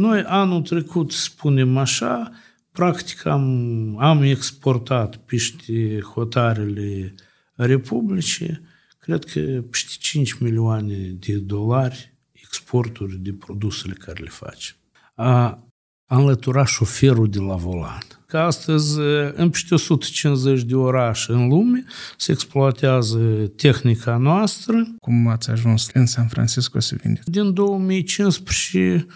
[0.00, 2.30] Noi anul trecut, spunem așa,
[2.72, 7.14] practic am, am exportat peste hotarele
[7.54, 8.60] Republicii,
[8.98, 9.40] cred că
[9.70, 14.76] peste 5 milioane de dolari exporturi de produsele care le facem.
[15.14, 15.64] A,
[16.06, 18.02] a înlăturat șoferul de la volan.
[18.26, 18.98] Că astăzi,
[19.34, 21.84] în peste 150 de orașe în lume,
[22.16, 24.94] se exploatează tehnica noastră.
[24.98, 27.30] Cum ați ajuns în San Francisco să vindeți?
[27.30, 29.06] Din 2015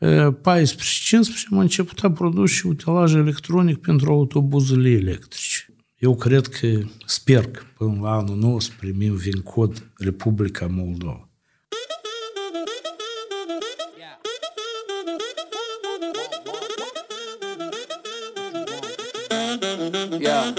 [0.00, 0.06] 14-15
[1.50, 5.74] am început a produce și utilaj electronic pentru autobuzele electrice.
[5.98, 6.66] Eu cred că,
[7.06, 11.24] sper că până la anul nou să primim vin cod Republica Moldova.
[20.18, 20.52] Yeah.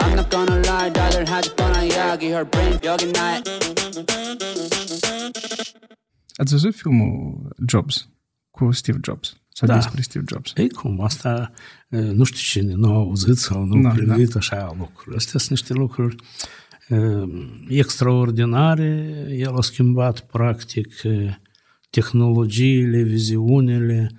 [0.00, 4.77] I'm not gonna lie, daughter had fun on Yagi, her brain yogi night.
[6.38, 8.08] Ați văzut filmul Jobs
[8.50, 9.40] cu Steve Jobs?
[9.48, 9.74] Sau Da.
[9.74, 10.52] despre Steve Jobs?
[10.56, 11.52] Ei cum, asta
[11.88, 15.16] nu știu cine nu a auzit sau nu Da, a privit așa lucruri.
[15.16, 16.16] Astea sunt niște lucruri
[17.68, 19.26] extraordinare.
[19.30, 20.94] El a schimbat practic
[21.90, 24.10] tehnologiile, viziunile.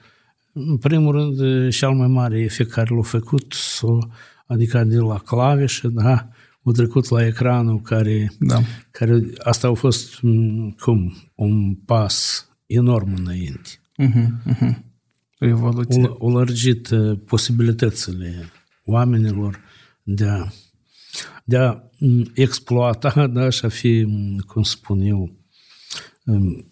[0.53, 3.97] În primul rând, cel mai mare efect care l-a făcut, s-a,
[4.45, 6.29] adică de la clavișe, da,
[6.69, 8.61] a trecut la ecranul care, Da.
[8.91, 13.69] care asta a fost m, cum, un pas enorm înainte.
[13.97, 14.83] Mhm, mhm.
[15.39, 16.03] O evoluție.
[16.07, 18.51] O, o lărgit uh, posibilitățile
[18.83, 19.59] oamenilor
[20.03, 20.47] de a,
[21.43, 25.35] de a m, exploata, da, și a fi, m, cum spun eu,
[26.23, 26.65] m,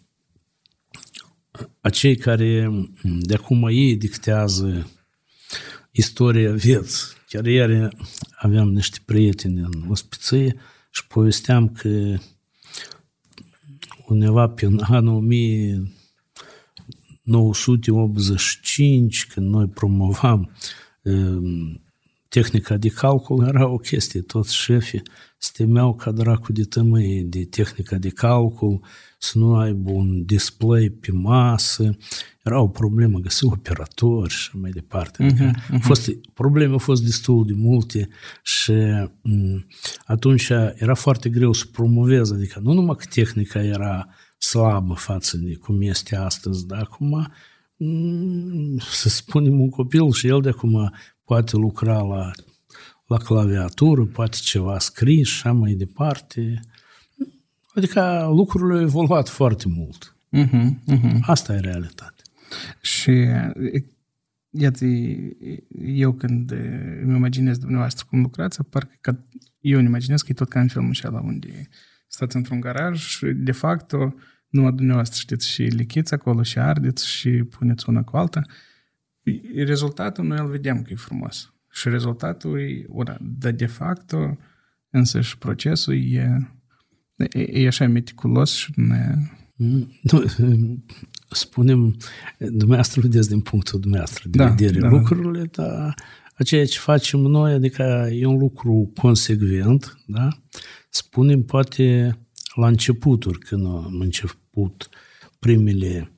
[1.82, 4.88] acei care m, de acum ei dictează
[5.92, 7.16] istoria vieții.
[7.30, 7.90] Chiar ieri
[8.38, 10.56] aveam niște prieteni în ospiție
[10.92, 12.18] și povesteam că
[14.08, 15.92] undeva prin anul 1000
[17.28, 20.52] 985, când noi promovam
[21.02, 21.82] um,
[22.28, 24.22] tehnica de calcul, era o chestie.
[24.22, 25.02] Toți șefii
[25.38, 28.84] se temeau ca dracu de tămâie de tehnica de calcul,
[29.18, 31.98] să nu aibă un display pe masă.
[32.44, 35.24] Era o problemă, găsi operatori și mai departe.
[35.24, 35.82] Adică uh-huh, uh-huh.
[35.82, 38.10] Fost, probleme au fost destul de multe
[38.44, 38.74] și
[39.22, 39.66] m,
[40.06, 42.34] atunci era foarte greu să promovezi.
[42.34, 44.08] Adică nu numai că tehnica era
[44.38, 47.32] slabă față de cum este astăzi, dar acum
[47.78, 52.32] mm, să spunem un copil și el de acum poate lucra la,
[53.06, 56.60] la claviatură, poate ceva scris și așa mai departe.
[57.78, 60.16] Adică lucrurile au evoluat foarte mult.
[60.30, 61.20] Mhm, mhm.
[61.22, 62.24] Asta e realitatea.
[62.82, 63.54] Și e,
[64.50, 64.86] iată,
[65.86, 69.18] eu când e, îmi imaginez dumneavoastră cum lucrați, parcă că
[69.60, 71.70] eu îmi imaginez că e tot ca în filmul ăla unde
[72.08, 73.92] stați într-un garaj și de fapt
[74.50, 78.42] numai dumneavoastră știți și lichiți acolo și ardeți și puneți una cu alta.
[79.56, 81.54] Rezultatul noi îl vedem că e frumos.
[81.72, 83.18] Și rezultatul e una.
[83.22, 84.14] Dar de fapt
[84.90, 86.52] însă și procesul e,
[87.18, 89.16] e, e așa meticulos și ne,
[90.02, 90.24] Nu,
[91.30, 91.98] spunem,
[92.38, 94.88] dumneavoastră vedeți din punctul dumneavoastră de Da, vedere da.
[94.88, 95.94] lucrurile, dar
[96.46, 100.28] ceea ce facem noi, adică e un lucru consecvent, da?
[100.90, 102.18] Spunem, poate
[102.56, 104.90] la începuturi, când am început
[105.40, 106.12] primele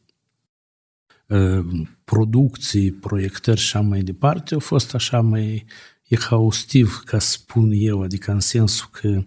[1.28, 1.66] uh,
[2.04, 5.66] producții, proiectări și așa mai departe, au fost așa mai
[6.08, 9.24] exhaustiv, ca să spun eu, adică în sensul că uh,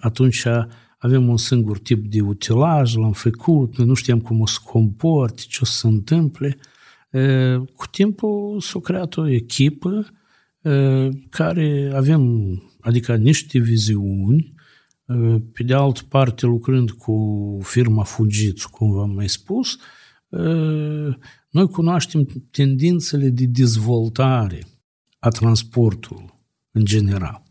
[0.00, 0.46] atunci
[1.02, 5.42] avem un singur tip de utilaj, l-am făcut, noi nu știam cum o să comporte,
[5.48, 6.58] ce o să se întâmple.
[7.10, 10.06] Uh, Cu timpul s-a creat o echipă
[10.62, 12.22] uh, care avem,
[12.80, 14.54] adică niște viziuni,
[15.04, 19.78] uh, pe de altă parte lucrând cu firma Fujitsu, cum v-am mai spus,
[20.28, 21.14] uh,
[21.50, 24.66] noi cunoaștem tendințele de dezvoltare
[25.18, 26.34] a transportului
[26.70, 27.49] în general.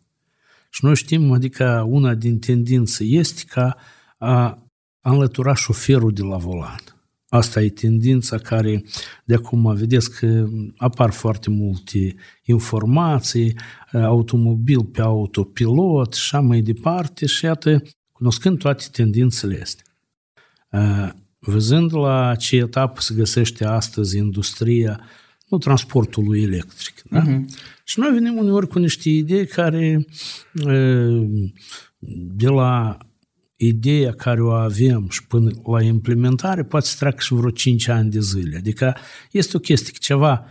[0.69, 3.75] Și noi știm, adică una din tendințe este ca
[4.17, 4.37] a,
[5.01, 6.79] a înlătura șoferul de la volan.
[7.29, 8.83] Asta e tendința care
[9.23, 10.47] de acum vedeți că
[10.77, 13.55] apar foarte multe informații,
[13.91, 19.83] automobil pe autopilot și așa mai departe și iată, cunoscând toate tendințele astea.
[21.39, 25.01] Văzând la ce etapă se găsește astăzi industria,
[25.49, 27.01] nu transportului electric.
[27.09, 27.21] Da?
[27.21, 27.39] Uh-huh.
[27.83, 30.05] Și noi venim uneori cu niște idei care
[32.35, 32.97] de la
[33.55, 38.09] ideea care o avem și până la implementare poate să treacă și vreo 5 ani
[38.09, 38.57] de zile.
[38.57, 38.95] Adică
[39.31, 40.45] este o chestie că ceva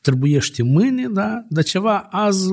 [0.00, 1.44] trebuiește mâine, da?
[1.48, 2.48] dar ceva azi,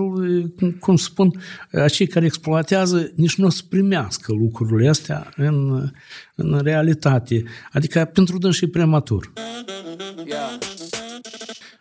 [0.58, 1.42] cum, cum spun,
[1.72, 5.90] acei care exploatează nici nu o să primească lucrurile astea în,
[6.36, 7.44] în realitate.
[7.72, 9.34] Adică pentru dâns și prematur.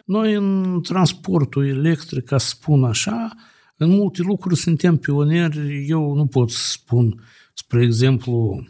[0.04, 3.32] Noi în transportul electric, ca să spun așa,
[3.76, 5.86] în multe lucruri suntem pionieri.
[5.88, 7.22] Eu nu pot să spun,
[7.54, 8.66] spre exemplu,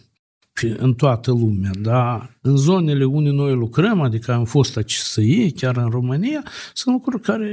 [0.77, 5.89] în toată lumea, dar în zonele unde noi lucrăm, adică am fost ACSI, chiar în
[5.89, 6.43] România,
[6.75, 7.49] sunt lucruri care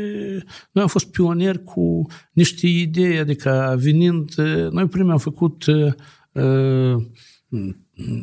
[0.71, 4.33] noi am fost pionieri cu niște idei, adică venind,
[4.71, 6.95] noi prima am făcut uh,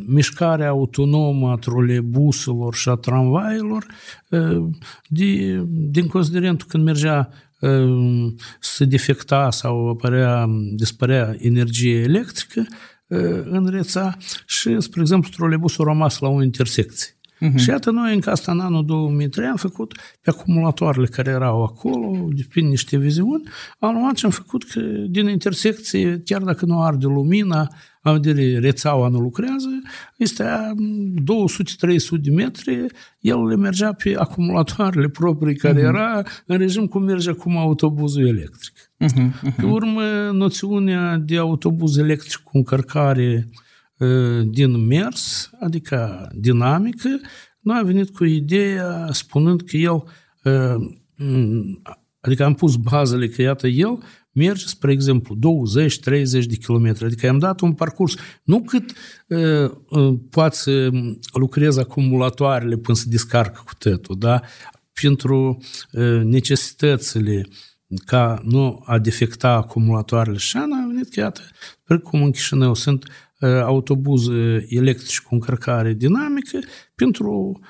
[0.07, 3.87] mișcarea autonomă a troleibuselor și a tramvailor,
[5.09, 7.29] de, din considerentul când mergea
[8.61, 10.47] să defecta sau apărea,
[10.77, 12.67] dispărea energie electrică
[13.45, 14.17] în rețea
[14.47, 17.19] și, spre exemplu, troleibusul a rămas la o intersecție.
[17.41, 17.57] Uh-huh.
[17.57, 22.29] Și iată, noi în asta, în anul 2003, am făcut pe acumulatoarele care erau acolo,
[22.49, 23.43] prin niște viziuni,
[23.79, 27.69] am luat și am făcut că din intersecție, chiar dacă nu arde lumina, am
[28.13, 29.69] vedere rețeaua nu lucrează,
[30.17, 32.87] este 200-300 de metri,
[33.21, 35.89] el le mergea pe acumulatoarele proprii care uh-huh.
[35.89, 38.93] era în regim cum merge acum autobuzul electric.
[39.05, 39.31] Uh-huh.
[39.31, 39.55] Uh-huh.
[39.57, 40.03] Pe urmă,
[40.33, 43.49] noțiunea de autobuz electric cu încărcare
[43.99, 47.21] uh, din mers, adică dinamică,
[47.61, 50.05] noi am venit cu ideea spunând că el,
[52.21, 53.99] adică am pus bazele că iată el
[54.39, 55.41] merge, spre exemplu, 20-30
[56.31, 58.93] de kilometri, adică i-am dat un parcurs, nu cât
[59.27, 60.91] uh, poate să
[61.33, 64.41] lucreze acumulatoarele până să descarcă cu tătul, da?
[65.01, 65.59] pentru
[65.93, 67.47] uh, necesitățile
[68.05, 70.37] ca nu a defecta acumulatoarele.
[70.37, 71.41] Și am venit că iată,
[72.03, 73.05] cum în Chișinău sunt
[73.65, 76.59] autobuze electrice cu încărcare dinamică
[76.95, 77.61] pentru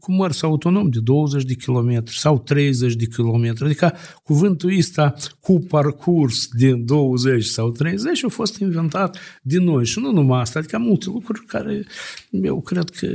[0.00, 3.64] cu mers autonom de 20 de km sau 30 de km.
[3.64, 9.98] Adică cuvântul ăsta cu parcurs de 20 sau 30 a fost inventat de noi și
[9.98, 11.86] nu numai asta, adică multe lucruri care
[12.30, 13.08] eu cred că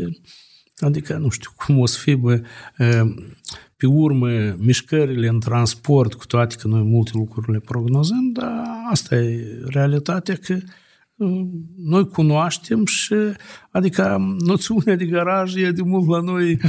[0.78, 2.42] adică nu știu cum o să fie bă,
[3.78, 9.16] pe urmă mișcările în transport, cu toate că noi multe lucruri le prognozăm, dar asta
[9.16, 10.58] e realitatea că
[11.78, 13.16] noi cunoaștem și,
[13.72, 16.52] adică, noțiunea de garaj e de mult la noi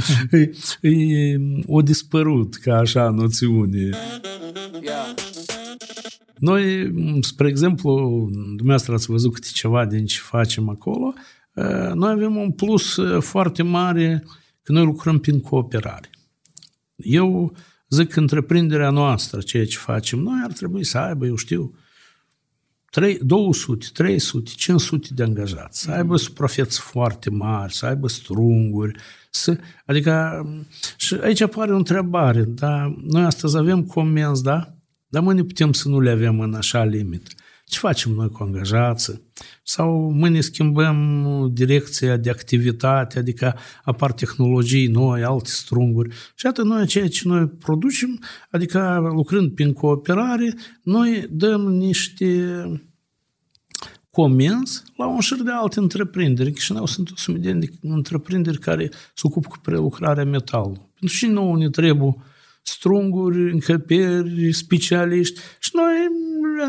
[0.81, 3.89] e, e, o dispărut ca așa noțiune.
[6.37, 7.91] Noi, spre exemplu,
[8.31, 11.13] dumneavoastră ați văzut câte ceva din ce facem acolo,
[11.93, 14.23] noi avem un plus foarte mare
[14.63, 16.09] că noi lucrăm prin cooperare.
[16.95, 17.55] Eu
[17.89, 21.75] zic că întreprinderea noastră, ceea ce facem noi, ar trebui să aibă, eu știu,
[23.21, 28.99] 200, 300, 500 de angajați, să aibă suprafețe foarte mari, să aibă strunguri,
[29.29, 30.45] să, adică,
[30.97, 32.95] și aici apare o întrebare, da?
[33.01, 34.73] Noi astăzi avem comenzi, da?
[35.07, 37.27] Dar mâine putem să nu le avem în așa limit.
[37.65, 39.21] Ce facem noi cu angajații?
[39.63, 46.15] Sau mâine schimbăm direcția de activitate, adică apar tehnologii noi, alte strunguri.
[46.35, 48.19] Și atât noi ceea ce noi producem,
[48.51, 50.53] adică lucrând prin cooperare,
[50.83, 52.65] noi dăm niște
[54.09, 56.47] comenzi la un șir de alte întreprinderi.
[56.47, 60.81] În Chișinău sunt o sumedenie de întreprinderi care se ocupă cu prelucrarea metalului.
[60.99, 62.15] Pentru și nouă ne trebuie
[62.63, 65.91] strunguri, încăperi, specialiști și noi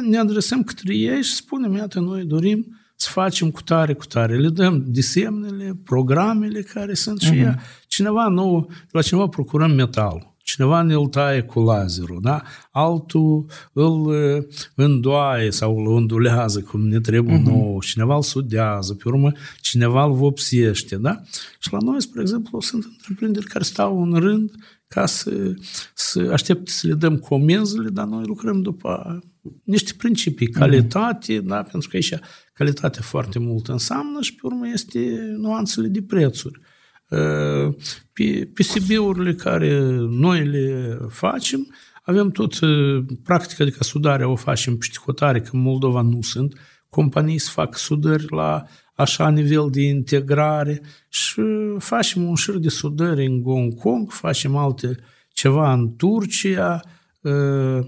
[0.08, 4.38] ne adresăm către ei și spunem, iată, noi dorim să facem cu tare, cu tare.
[4.38, 7.26] Le dăm desemnele, programele care sunt uh-huh.
[7.26, 7.62] și ea.
[7.86, 10.32] Cineva nou, la cineva procurăm metalul.
[10.42, 12.42] Cineva ne-l taie cu laserul, da?
[12.70, 14.16] Altul îl
[14.74, 17.44] îndoaie sau îl îndulează cum ne trebuie uh-huh.
[17.44, 17.78] nouă.
[17.80, 21.20] Cineva îl sudează, pe urmă cineva îl vopsește, da?
[21.58, 24.52] Și la noi, spre exemplu, sunt întreprinderi care stau în rând
[24.94, 25.54] ca să,
[25.94, 29.20] să aștept să le dăm comenzile, dar noi lucrăm după
[29.64, 31.46] niște principii, calitate, mm.
[31.46, 32.14] da, pentru că aici
[32.52, 34.98] calitatea foarte mult înseamnă și pe urmă este
[35.36, 36.60] nuanțele de prețuri.
[37.08, 37.74] Uh,
[38.12, 44.84] pe PCB-urile care noi le facem, avem tot uh, practica, adică sudarea o facem pe
[44.84, 46.54] șticotare, că în Moldova nu sunt,
[46.88, 51.42] companii să fac sudări la așa nivel de integrare și
[51.78, 54.96] facem un șir de sudări în Hong Kong, facem alte
[55.32, 56.80] ceva în Turcia,
[57.20, 57.78] uh,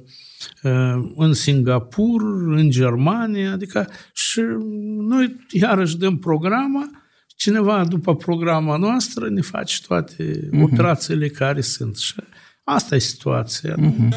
[0.62, 4.40] uh, în Singapur, în Germania, adică și
[4.98, 6.90] noi iarăși dăm programa,
[7.36, 10.62] cineva după programa noastră ne face toate uh-huh.
[10.62, 12.14] operațiile care sunt și
[12.64, 13.74] asta e situația.
[13.74, 14.08] Uh-huh.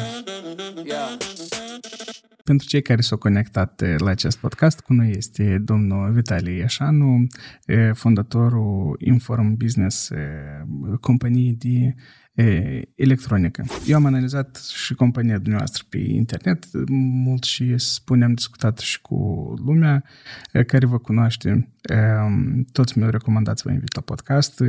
[2.44, 7.26] Pentru cei care s-au conectat eh, la acest podcast, cu noi este domnul Vitalie Iașanu,
[7.66, 10.18] eh, fondatorul Inform Business, eh,
[11.00, 11.94] companie de
[12.94, 13.64] electronică.
[13.86, 19.14] Eu am analizat și compania dumneavoastră pe internet mult și spune, am discutat și cu
[19.64, 20.04] lumea
[20.66, 21.68] care vă cunoaște.
[22.72, 24.62] Toți mi-au recomandat să vă invit la podcast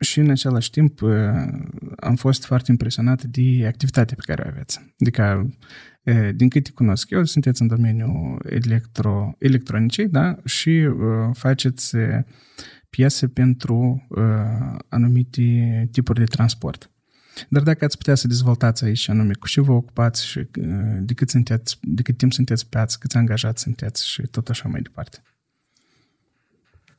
[0.00, 1.00] și în același timp
[1.96, 4.94] am fost foarte impresionat de activitatea pe care o aveți.
[5.00, 5.54] Adică,
[6.34, 10.36] din câte cunosc eu, sunteți în domeniul electro, electronicei, da?
[10.44, 10.88] Și
[11.32, 11.96] faceți
[12.90, 14.06] piese pentru
[14.88, 16.90] anumite tipuri de transport.
[17.48, 20.48] Dar dacă ați putea să dezvoltați aici anume cu ce vă ocupați și
[21.00, 24.68] de cât, sunteți, de cât timp sunteți pe ați, câți angajați sunteți și tot așa
[24.68, 25.22] mai departe.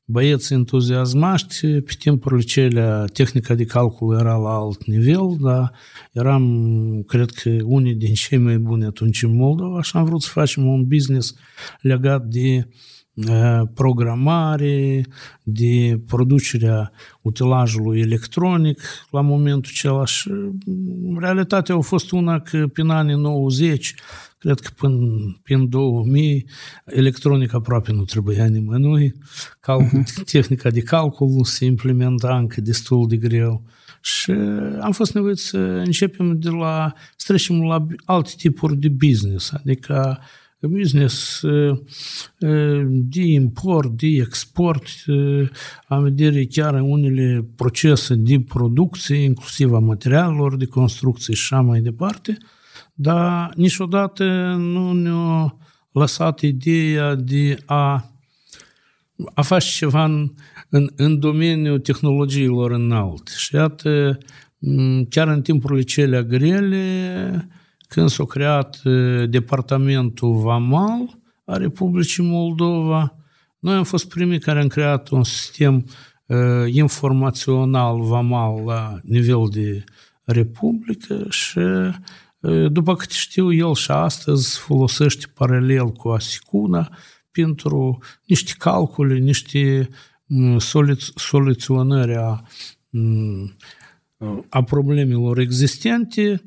[0.05, 5.71] băieți entuziasmaști, pe timpurile cele tehnica de calcul era la alt nivel, dar
[6.11, 10.29] eram, cred că, unii din cei mai buni atunci în Moldova și am vrut să
[10.31, 11.35] facem un business
[11.81, 12.67] legat de
[13.73, 15.05] programare,
[15.43, 16.91] de producerea
[17.21, 20.31] utilajului electronic la momentul acela și
[21.19, 23.95] realitatea a fost una că prin anii 90
[24.45, 24.97] Cred că până
[25.43, 26.45] prin 2000
[26.85, 29.13] electronica aproape nu trebuia nimănui.
[29.59, 30.23] Calcul, uh-huh.
[30.31, 33.63] Tehnica de calcul se implementa încă destul de greu.
[34.01, 34.31] Și
[34.81, 40.19] am fost nevoit să începem de la, să trecem la alte tipuri de business, adică
[40.67, 41.41] business
[42.87, 44.83] de import, de export,
[45.87, 51.79] am vedere chiar unele procese de producție, inclusiv a materialelor de construcție și așa mai
[51.79, 52.37] departe–
[52.95, 54.23] dar niciodată
[54.57, 55.57] nu ne-a
[55.91, 58.11] lăsat ideea de a,
[59.33, 60.31] a face ceva în,
[60.69, 63.31] în, în domeniul tehnologiilor înalte.
[63.37, 64.17] Și iată,
[65.09, 67.49] chiar în timpurile cele grele,
[67.95, 68.81] când s-a creat
[69.29, 73.15] Departamentul VAMAL a Republicii Moldova,
[73.59, 75.85] noi am fost primii care am creat un sistem
[76.25, 76.37] uh,
[76.73, 79.83] informațional VAMAL la nivel de
[80.23, 81.59] Republică și
[82.69, 86.97] după cât știu, el și astăzi folosește paralel cu Asicuna
[87.31, 89.89] pentru niște calcule, niște
[91.15, 92.43] soluționări a,
[94.49, 96.43] a problemelor existente.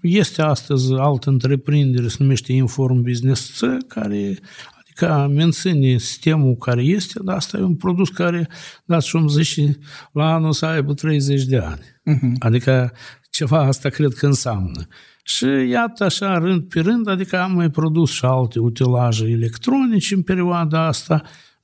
[0.00, 4.38] Este astăzi altă întreprindere, se numește Inform Business C, care
[4.80, 8.48] adică menține sistemul care este, dar asta e un produs care,
[8.84, 9.78] dați și zice,
[10.12, 11.80] la anul să aibă 30 de ani.
[11.80, 12.38] Uh-huh.
[12.38, 12.92] Adică
[13.30, 14.86] ceva asta cred că înseamnă.
[15.24, 20.22] Și iată așa, rând pe rând, adică am mai produs și alte utilaje electronice în
[20.22, 21.22] perioada asta,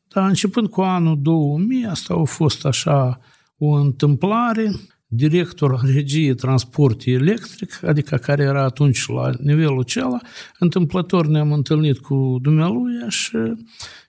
[0.08, 3.20] dar începând cu anul 2000, asta a fost așa
[3.58, 4.70] o întâmplare,
[5.08, 10.18] director regiei transport electric, adică care era atunci la nivelul acela,
[10.58, 13.36] întâmplător ne-am întâlnit cu dumnealui și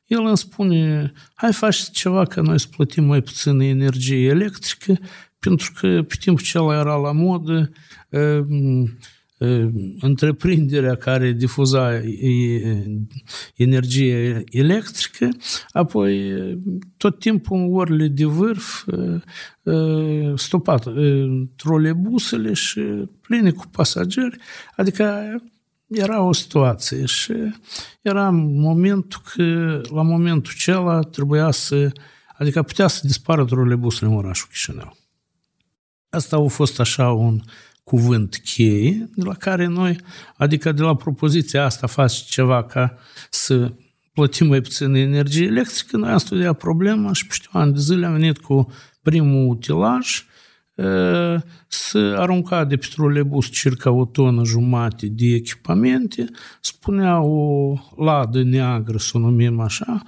[0.06, 5.00] el îmi spune, hai faci ceva că noi să plătim mai puțin energie electrică,
[5.40, 7.72] pentru că pe timpul acela era la modă
[10.00, 12.02] întreprinderea care difuza
[13.56, 15.30] energie electrică,
[15.72, 16.34] apoi
[16.98, 18.86] tot timpul orele de vârf
[20.36, 20.86] stopat
[21.56, 22.82] trolebusele și
[23.22, 24.38] pline cu pasageri,
[24.76, 25.36] adică
[25.88, 27.34] era o situație și
[28.02, 31.92] era momentul că la momentul acela trebuia să,
[32.38, 34.98] adică putea să dispară trolebusele în orașul Chișinău.
[36.10, 37.42] Asta a fost așa un
[37.90, 39.98] cuvânt cheie, de la care noi,
[40.38, 42.98] adică de la propoziția asta faci ceva ca
[43.30, 43.74] să
[44.14, 48.12] plătim mai puțin energie electrică, noi am studiat problema și peste ani de zile am
[48.12, 50.26] venit cu primul utilaj,
[51.68, 56.26] să arunca de pe trolebus circa o tonă jumate de echipamente,
[56.62, 60.04] spunea o ladă neagră, să o numim așa,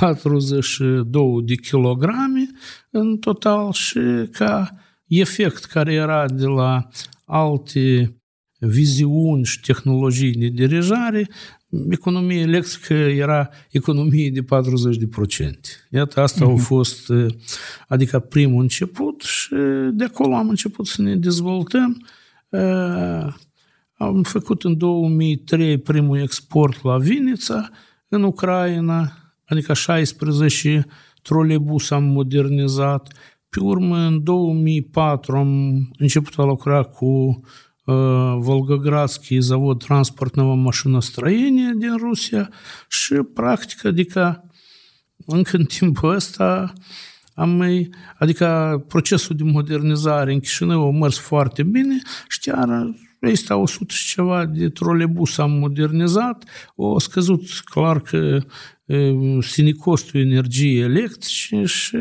[0.00, 2.50] 42 de kilograme
[2.90, 4.00] în total și
[4.32, 4.70] ca
[5.06, 6.88] efect care era de la
[7.24, 8.16] alte
[8.58, 11.28] viziuni și tehnologii de dirijare,
[11.90, 14.44] economia electrică era economie de 40%.
[15.90, 16.48] Iată, asta uh-huh.
[16.48, 16.62] a mhm.
[16.62, 17.12] fost,
[17.88, 19.54] adică primul început și
[19.92, 22.06] de acolo am început să ne dezvoltăm.
[23.92, 27.70] Am făcut în 2003 primul export la Vinița,
[28.08, 29.12] în Ucraina,
[29.44, 30.86] adică 16
[31.22, 33.12] trolebus am modernizat,
[33.55, 37.05] pe urmă, în 2004 am început a lucra cu
[37.85, 42.49] uh, Volgogradski завод транспортного машиностроения din Rusia
[42.87, 44.43] și, practic, adică
[45.25, 46.73] încă în timpul ăsta
[47.33, 53.55] am mai, adică procesul de modernizare în Chișinău a mers foarte bine și chiar Ăsta
[53.55, 56.43] 100 și ceva de trolebus am modernizat,
[56.75, 58.39] o scăzut clar că
[59.41, 61.97] sine costul energiei electrice și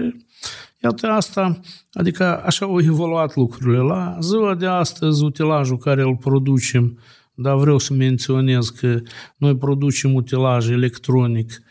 [0.86, 1.60] iată asta,
[1.94, 3.78] adică așa au evoluat lucrurile.
[3.78, 7.00] La ziua de astăzi, utilajul care îl producem,
[7.34, 9.00] dar vreau să menționez că
[9.38, 11.62] noi producem utilaj electronic,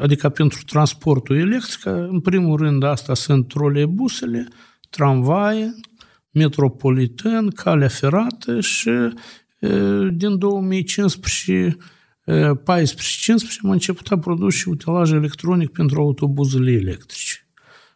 [0.00, 4.48] adică pentru transportul electric, în primul rând asta sunt troleibusele,
[4.90, 5.74] tramvaie,
[6.30, 8.90] metropolitan, calea ferată și
[10.12, 11.76] din 2015
[12.26, 12.60] 14-15
[13.62, 17.33] am început a produce utilaj electronic pentru autobuzele electrice.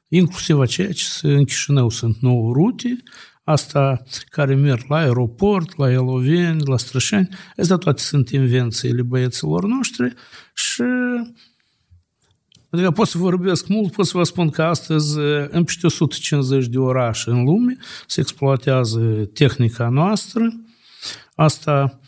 [0.09, 3.03] Inclusiv aceea ce în Chișinău sunt 9 rute,
[3.45, 10.15] asta care merg la aeroport, la Eloveni, la Strășani, astea toate sunt invențiile băieților noștri
[10.55, 10.83] și
[12.71, 16.79] Adică pot să vorbesc mult, pot să vă spun că astăzi în peste 150 de
[16.79, 19.01] orașe în lume se exploatează
[19.33, 20.61] tehnica noastră.
[21.35, 22.01] Asta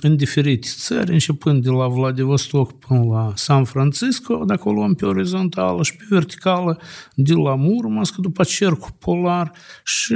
[0.00, 5.06] în diferite țări, începând de la Vladivostok până la San Francisco, dacă o luăm pe
[5.06, 6.80] orizontală și pe verticală,
[7.14, 9.52] de la Murmansk, după cercul polar
[9.84, 10.14] și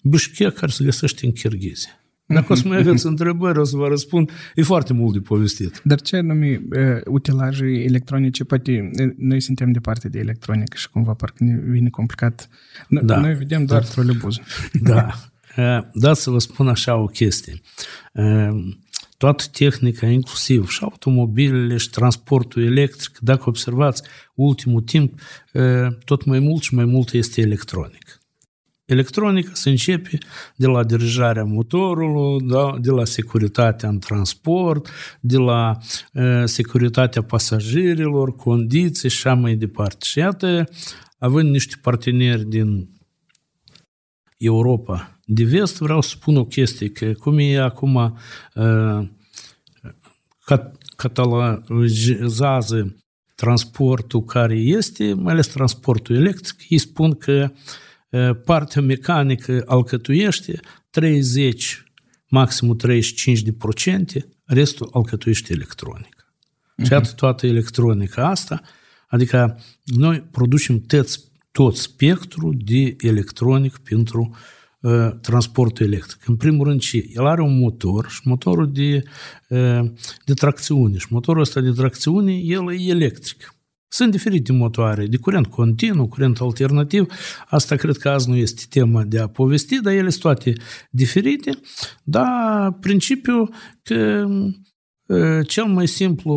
[0.00, 1.90] Bishkek, care se găsește în Kirghizia.
[2.26, 4.30] Dacă o să mai aveți întrebări, o să vă răspund.
[4.54, 5.80] E foarte mult de povestit.
[5.84, 8.44] Dar ce anume uh, utilaje electronice?
[8.44, 12.48] Poate noi suntem departe de electronică și cumva parcă ne vine complicat.
[12.84, 13.20] N- da.
[13.20, 13.86] Noi vedem doar da.
[13.86, 14.40] trolebuză.
[14.72, 15.10] Da.
[15.92, 17.60] Dați să vă spun așa o chestie.
[19.16, 24.02] Toată tehnica, inclusiv și automobilele și transportul electric, dacă observați,
[24.34, 25.20] ultimul timp,
[26.04, 28.20] tot mai mult și mai mult este electronic.
[28.84, 30.18] Electronica se începe
[30.56, 34.88] de la dirijarea motorului, da, de la securitatea în transport,
[35.20, 35.78] de la
[36.12, 40.04] uh, securitatea pasagerilor, condiții și așa mai departe.
[40.04, 40.68] Și iată,
[41.18, 42.88] având niște parteneri din
[44.44, 48.18] Europa de vest, vreau să spun o chestie, că cum e acum
[48.54, 49.08] uh,
[50.96, 52.96] catalogizează
[53.34, 57.52] transportul care este, mai ales transportul electric, ei spun că
[58.10, 61.84] uh, partea mecanică alcătuiește 30,
[62.28, 66.16] maximum 35 de procente, restul alcătuiește electronic.
[66.16, 66.86] Uh-huh.
[66.86, 68.62] Și atât toată electronica asta,
[69.08, 74.36] adică noi producem tot, tot spectrul de electronic pentru
[74.80, 76.28] uh, transportul electric.
[76.28, 77.04] În primul rând, ce?
[77.14, 79.02] El are un motor și motorul de,
[79.48, 79.90] uh,
[80.24, 80.98] de tracțiune.
[80.98, 83.54] Și motorul ăsta de tracțiune, el e electric.
[83.88, 87.06] Sunt diferite motoare, de curent continuu, curent alternativ.
[87.48, 90.52] Asta cred că azi nu este tema de a povesti, dar ele sunt toate
[90.90, 91.60] diferite.
[92.04, 94.26] Dar principiul că
[95.06, 96.34] uh, cel mai simplu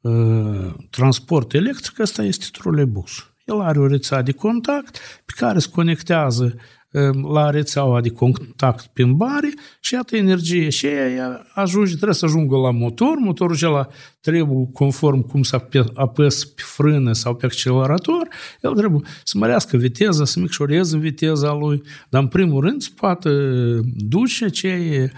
[0.00, 3.33] uh, transport electric ăsta este troleibus.
[3.44, 6.54] El are o rețea de contact pe care se conectează
[7.32, 10.68] la rețeaua de contact prin bare și iată energie.
[10.68, 13.88] Și ea ajunge, trebuie să ajungă la motor, motorul acela
[14.20, 18.28] trebuie conform cum să apăs pe frână sau pe accelerator,
[18.60, 23.30] el trebuie să mărească viteza, să micșoreze viteza lui, dar în primul rând se poate
[23.94, 25.10] duce cei 11-15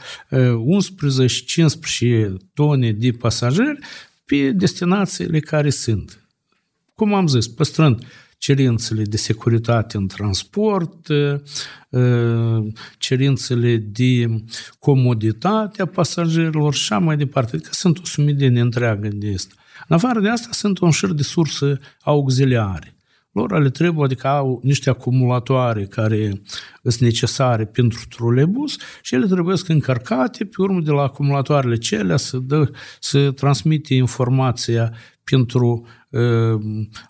[2.54, 3.78] tone de pasageri
[4.24, 6.25] pe destinațiile care sunt.
[6.96, 8.06] Cum am zis, păstrând
[8.38, 11.06] cerințele de securitate în transport,
[12.98, 14.26] cerințele de
[14.78, 17.56] comoditate a pasagerilor și așa mai departe.
[17.56, 19.54] Adică sunt o sumedenie întreagă de asta.
[19.88, 22.96] În afară de asta sunt un șir de surse auxiliare.
[23.32, 26.42] Lor le trebuie, adică au niște acumulatoare care
[26.82, 32.16] sunt necesare pentru trolebus și ele trebuie să încărcate, pe urmă de la acumulatoarele celea
[32.16, 34.92] să, dă, să transmite informația
[35.24, 35.95] pentru uh,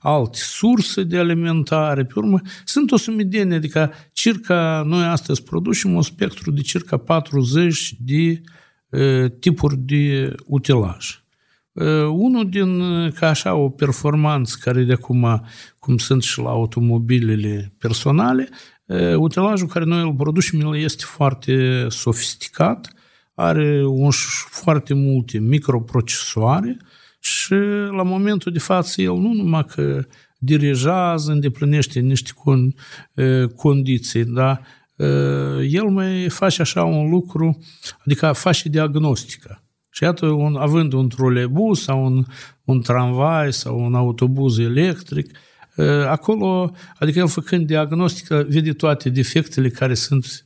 [0.01, 6.03] alte surse de alimentare, pe urmă, sunt o sumedenie, adică circa, noi astăzi producem un
[6.03, 8.41] spectru de circa 40 de
[8.89, 11.21] uh, tipuri de utilaj.
[11.73, 12.81] Uh, unul din,
[13.11, 15.45] ca așa, o performanță care de acum,
[15.79, 18.49] cum sunt și la automobilele personale,
[18.87, 22.91] uh, utilajul care noi îl producem, el este foarte sofisticat,
[23.35, 24.11] are un,
[24.51, 26.77] foarte multe microprocesoare,
[27.27, 27.55] și
[27.97, 30.05] la momentul de față el nu numai că
[30.39, 32.75] dirigează, îndeplinește niște con,
[33.57, 34.61] condiții, da?
[35.69, 37.65] el mai face așa un lucru,
[38.05, 39.63] adică face diagnostică.
[39.91, 42.25] Și iată, un, având un trolebus sau un,
[42.65, 45.39] un tramvai sau un autobuz electric,
[46.09, 50.45] acolo, adică el făcând diagnostică, vede toate defectele care sunt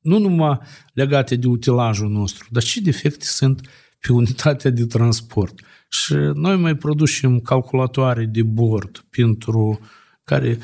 [0.00, 0.58] nu numai
[0.92, 3.60] legate de utilajul nostru, dar și defecte sunt
[4.00, 5.60] pe unitatea de transport.
[5.88, 9.80] Și noi mai producem calculatoare de bord pentru
[10.24, 10.58] care,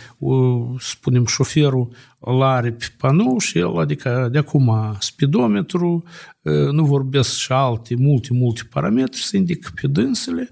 [0.78, 6.04] spunem, șoferul îl are pe panou și el, adică de acum speedometru,
[6.72, 10.48] nu vorbesc și alte, multe, multe parametri, se indică pe dânsele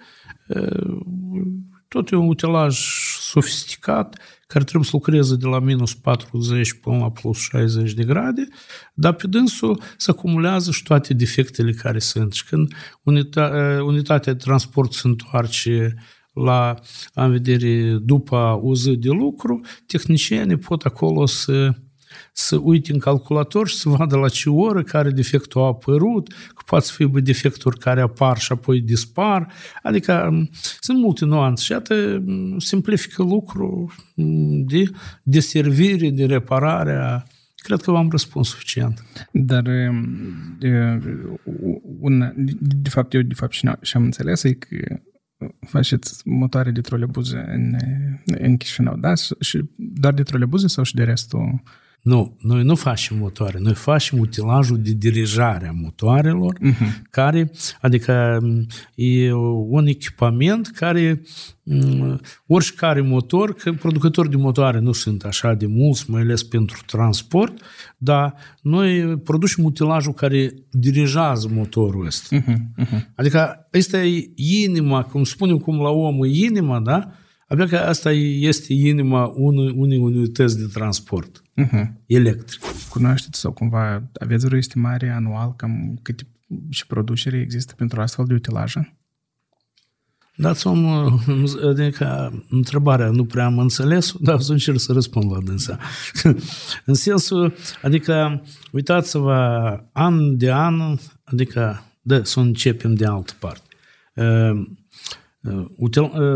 [1.89, 2.79] tot e un utilaj
[3.21, 4.19] sofisticat
[4.53, 8.49] care trebuie să lucreze de la minus 40 până la plus 60 de grade,
[8.95, 12.33] dar pe dânsul se acumulează și toate defectele care sunt.
[12.33, 13.51] Și când unita,
[13.83, 15.95] unitatea de transport se întoarce
[16.33, 16.75] la,
[17.15, 21.75] am vedere, după o zi de lucru, tehnicienii pot acolo să
[22.33, 26.63] să uite în calculator și să vadă la ce oră care defectul a apărut, că
[26.67, 29.53] poate să fie defecturi care apar și apoi dispar.
[29.83, 30.31] Adică
[30.81, 32.25] sunt multe nuanțe și iată
[32.59, 33.93] simplifică lucrul
[34.67, 34.85] de,
[35.23, 37.25] de servire, de reparare
[37.63, 39.05] Cred că v-am răspuns suficient.
[39.33, 39.65] Dar,
[42.01, 45.01] un, de fapt, eu de fapt și am înțeles e că
[45.67, 47.77] faceți motoare de trolebuze în,
[48.25, 49.13] în Chișinău, da?
[49.41, 51.63] Și doar de trolebuze sau și de restul
[52.03, 57.03] nu, noi nu facem motoare, noi facem utilajul de dirijare a motoarelor, uh-huh.
[57.11, 58.39] care, adică
[58.95, 59.33] e
[59.69, 61.23] un echipament care
[62.47, 67.63] oricare motor, că producători de motoare nu sunt așa de mulți, mai ales pentru transport,
[67.99, 72.37] dar noi producem utilajul care dirigează motorul ăsta.
[72.37, 73.15] Uh-huh, uh-huh.
[73.15, 77.13] Adică asta e inima, cum spunem cum la om e inima, da?
[77.49, 81.93] Abia că asta este inima unui, unei unități de transport uh-huh.
[82.07, 82.61] electric.
[82.89, 86.27] Cunoașteți sau cumva aveți o estimare anual cam câte
[86.69, 88.95] și producere există pentru astfel de utilaje?
[90.37, 91.21] Dați-mi
[91.71, 95.79] adică, întrebarea, nu prea am înțeles dar o să încerc să răspund la dânsa.
[96.87, 98.43] în sensul, adică,
[98.73, 103.69] uitați-vă, an de an, adică, da, să începem de altă parte.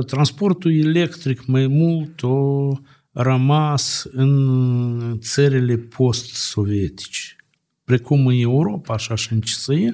[0.06, 2.68] Transportul electric mai mult o
[3.12, 7.36] rămas în țările post-sovietice,
[7.84, 9.92] precum în Europa, așa și în CSE,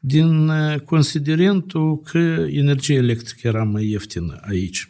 [0.00, 0.50] din
[0.84, 4.86] considerentul că energia electrică era mai ieftină aici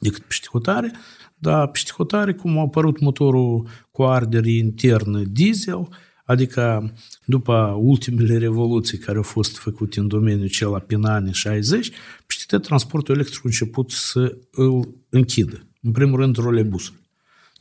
[0.00, 0.92] decât peste hotare,
[1.34, 5.88] dar peste hotare, cum a apărut motorul cu ardere internă diesel,
[6.24, 6.92] adică
[7.24, 11.90] după ultimele revoluții care au fost făcute în domeniul cel prin anii 60,
[12.26, 15.66] peste transportul electric a început să îl închidă.
[15.82, 16.94] În primul rând, troleibusul.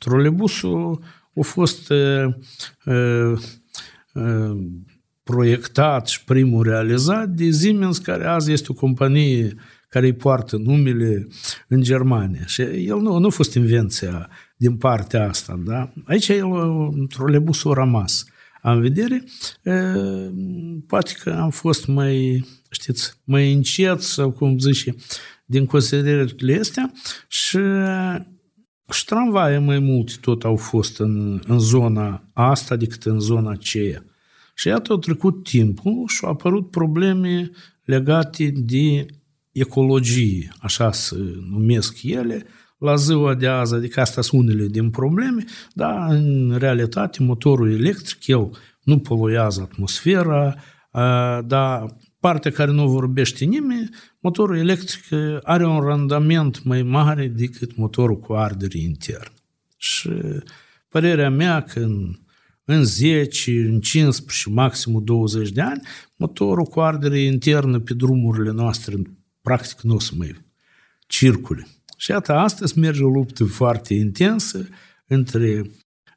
[0.04, 1.04] Troleibusul
[1.36, 2.26] a fost uh,
[2.86, 3.40] uh,
[4.14, 4.58] uh,
[5.24, 9.56] proiectat și primul realizat de Siemens, care azi este o companie
[9.90, 11.28] care îi poartă numele
[11.68, 12.46] în Germania.
[12.46, 15.62] Și el nu, nu a fost invenția din partea asta.
[15.66, 15.94] Da?
[16.06, 16.48] Aici el,
[17.10, 18.26] troleibusul a rămas.
[18.62, 19.24] Am vedere,
[20.88, 24.96] poate că am fost mai, știți, mai încet sau cum zice,
[25.46, 26.92] din considerările astea
[27.28, 27.58] și,
[28.92, 34.06] și ștramvaie mai mult tot au fost în, în zona asta decât în zona aceea.
[34.56, 37.52] Și iată, au trecut timpul și au apărut probleme
[37.84, 39.06] legate de
[39.52, 41.16] ecologie, așa se
[41.50, 42.46] numesc ele,
[42.78, 45.44] la ziua de azi, adică astea sunt unele din probleme,
[45.74, 48.50] dar în realitate motorul electric, el
[48.84, 50.56] nu poluează atmosfera,
[51.46, 55.04] dar partea care nu vorbește nimeni, motorul electric
[55.44, 59.34] are un randament mai mare decât motorul cu ardere internă.
[59.78, 60.10] Și
[60.88, 62.16] părerea mea că în,
[62.66, 65.82] în 10, în 15, maxim 20 de ani,
[66.16, 68.96] motorul cu ardere internă pe drumurile noastre
[69.42, 70.36] practic nu o să mai
[71.08, 71.68] circule.
[71.98, 74.68] Și iată, astăzi merge o luptă foarte intensă
[75.08, 75.62] între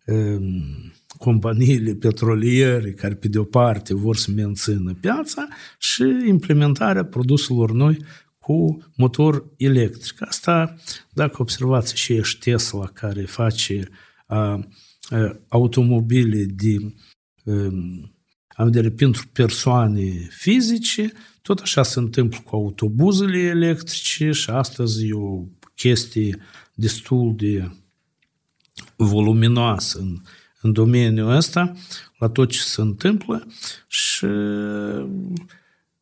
[0.07, 5.48] um, companiile petroliere care pe de o parte vor să mențină piața
[5.79, 8.05] și implementarea produselor noi
[8.38, 10.22] cu motor electric.
[10.22, 10.74] Asta,
[11.12, 13.88] dacă observați și ești Tesla care face
[14.26, 14.66] a, a,
[15.48, 16.76] automobile de
[18.57, 25.12] am vedere pentru persoane fizice, tot așa se întâmplă cu autobuzele electrice și astăzi e
[25.12, 26.38] o chestie
[26.74, 27.70] destul de
[28.96, 30.16] voluminoasă în
[30.66, 31.72] în domeniul ăsta,
[32.18, 33.46] la tot ce se întâmplă
[33.87, 34.26] și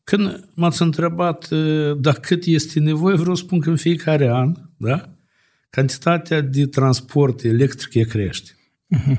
[0.03, 1.49] când m-ați întrebat
[1.97, 5.09] da cât este nevoie, vreau să spun că în fiecare an, da,
[5.69, 8.51] cantitatea de transport electric crește.
[8.97, 9.17] Uh-huh.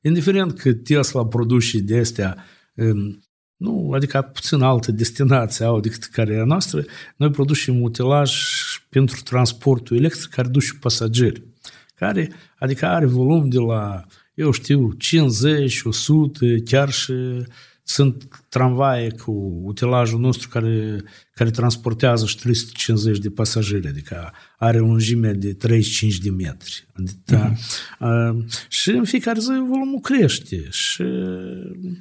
[0.00, 2.44] Indiferent că Tesla produce de astea,
[3.56, 6.84] nu, adică puțin altă destinație au decât care e a noastră,
[7.16, 8.32] noi producem utilaj
[8.88, 11.42] pentru transportul electric care duce pasageri,
[11.94, 14.04] care, adică are volum de la
[14.38, 17.12] eu știu, 50, 100, chiar și
[17.82, 21.02] sunt tramvaie cu utilajul nostru care,
[21.34, 26.86] care transportează și 350 de pasageri, adică are lungime de 35 de metri.
[26.92, 28.34] Adică, uh-huh.
[28.34, 30.66] uh, și în fiecare zi volumul crește.
[30.70, 31.02] Și...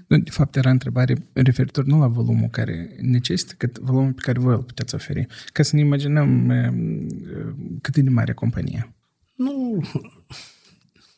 [0.07, 4.53] De fapt, era întrebare referitor nu la volumul care necesită, cât volumul pe care voi
[4.53, 5.25] îl puteți oferi.
[5.53, 8.95] Ca să ne imaginăm uh, cât e de mare compania.
[9.35, 9.83] Nu,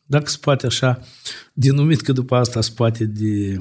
[0.09, 0.99] dacă se poate așa,
[1.53, 3.57] denumit că după asta se poate de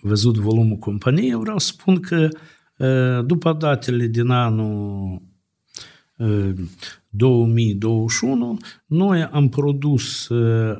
[0.00, 2.28] văzut volumul companiei, vreau să spun că
[3.26, 5.22] după datele din anul
[7.08, 10.28] 2021, noi am produs,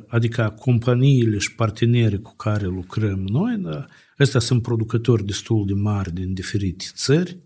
[0.07, 3.85] adică companiile și partenerii cu care lucrăm noi, da,
[4.17, 7.37] Astea sunt producători destul de mari din diferite țări.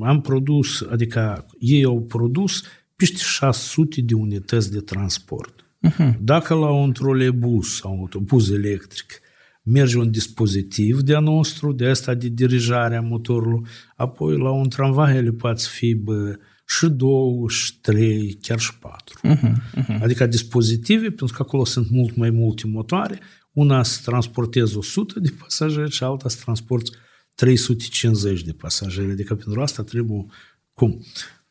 [0.00, 2.62] Am produs, adică ei au produs
[2.98, 5.64] peste 600 de unități de transport.
[5.88, 6.14] Uh-huh.
[6.20, 9.20] Dacă la un trolebus sau un autobuz electric
[9.62, 15.16] merge un dispozitiv de-a nostru, de asta de dirijare a motorului, apoi la un tramvai
[15.16, 19.20] ele poate fi bă, și două, și trei, chiar și patru.
[19.24, 20.02] Uh-huh, uh-huh.
[20.02, 23.20] Adică dispozitive, pentru că acolo sunt mult mai multe motoare,
[23.52, 26.90] una să transporteze 100 de pasageri și alta să transporte
[27.34, 29.10] 350 de pasageri.
[29.10, 30.26] Adică pentru asta trebuie
[30.72, 31.04] cum?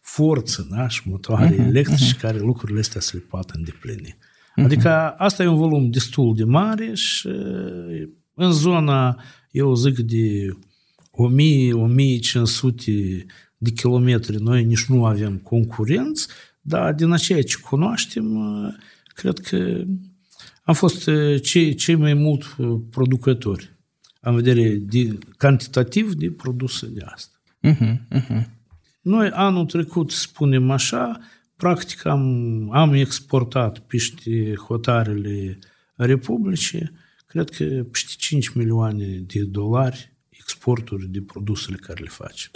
[0.07, 0.87] Forță da?
[0.87, 2.19] și motoare uh-huh, electrice uh-huh.
[2.19, 4.17] care lucrurile astea să le poată îndeplini.
[4.17, 4.63] Uh-huh.
[4.63, 7.27] Adică asta e un volum destul de mare și
[8.33, 10.55] în zona, eu zic, de 1000-1500
[13.57, 16.27] de kilometri noi nici nu avem concurenți,
[16.61, 18.25] dar din aceea ce cunoaștem,
[19.07, 19.83] cred că
[20.63, 21.09] am fost
[21.41, 22.55] cei, cei mai mult
[22.89, 23.71] producători
[24.21, 27.41] în vedere de, cantitativ de produse de asta.
[27.67, 28.56] Uh-huh, uh-huh.
[29.07, 31.19] Noi anul trecut, spunem așa,
[31.55, 35.59] practic am, am exportat peste hotarele
[35.95, 36.91] Republicii,
[37.25, 42.51] cred că peste 5 milioane de dolari exporturi de produsele care le facem.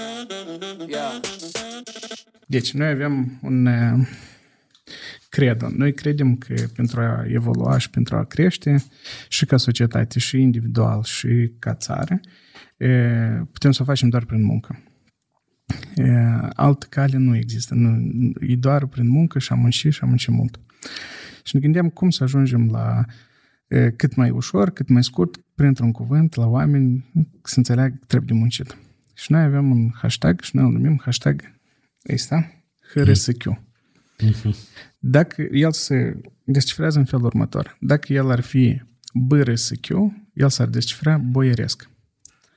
[2.48, 3.68] Deci noi avem un
[5.30, 5.70] credo.
[5.70, 8.84] Noi credem că pentru a evolua și pentru a crește
[9.28, 12.20] și ca societate, și individual, și ca țară,
[13.52, 14.84] putem să o facem doar prin muncă
[16.54, 17.74] altă cale nu există.
[17.74, 20.60] Nu, e doar prin muncă și a muncit și a muncit mult.
[21.44, 23.06] Și ne gândeam cum să ajungem la
[23.96, 27.12] cât mai ușor, cât mai scurt, printr-un cuvânt, la oameni
[27.44, 28.78] să înțeleagă că trebuie de muncit.
[29.14, 31.42] Și noi avem un hashtag și noi îl numim hashtag
[32.14, 32.52] ăsta,
[32.94, 33.44] HRSQ.
[34.24, 34.56] Mm-hmm.
[35.00, 38.82] Dacă el se descifrează în felul următor, dacă el ar fi
[39.14, 39.90] BRSQ,
[40.34, 41.90] el s-ar descifra boieresc.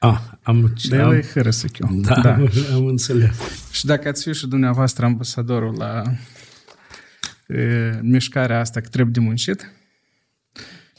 [0.04, 2.00] Ah, am, de am, Hărăsăchiu.
[2.00, 2.34] Da, da,
[2.74, 3.36] am înțeles.
[3.70, 6.02] Și dacă ați fi și dumneavoastră ambasadorul la
[7.46, 9.72] e, mișcarea asta că trebuie de muncit,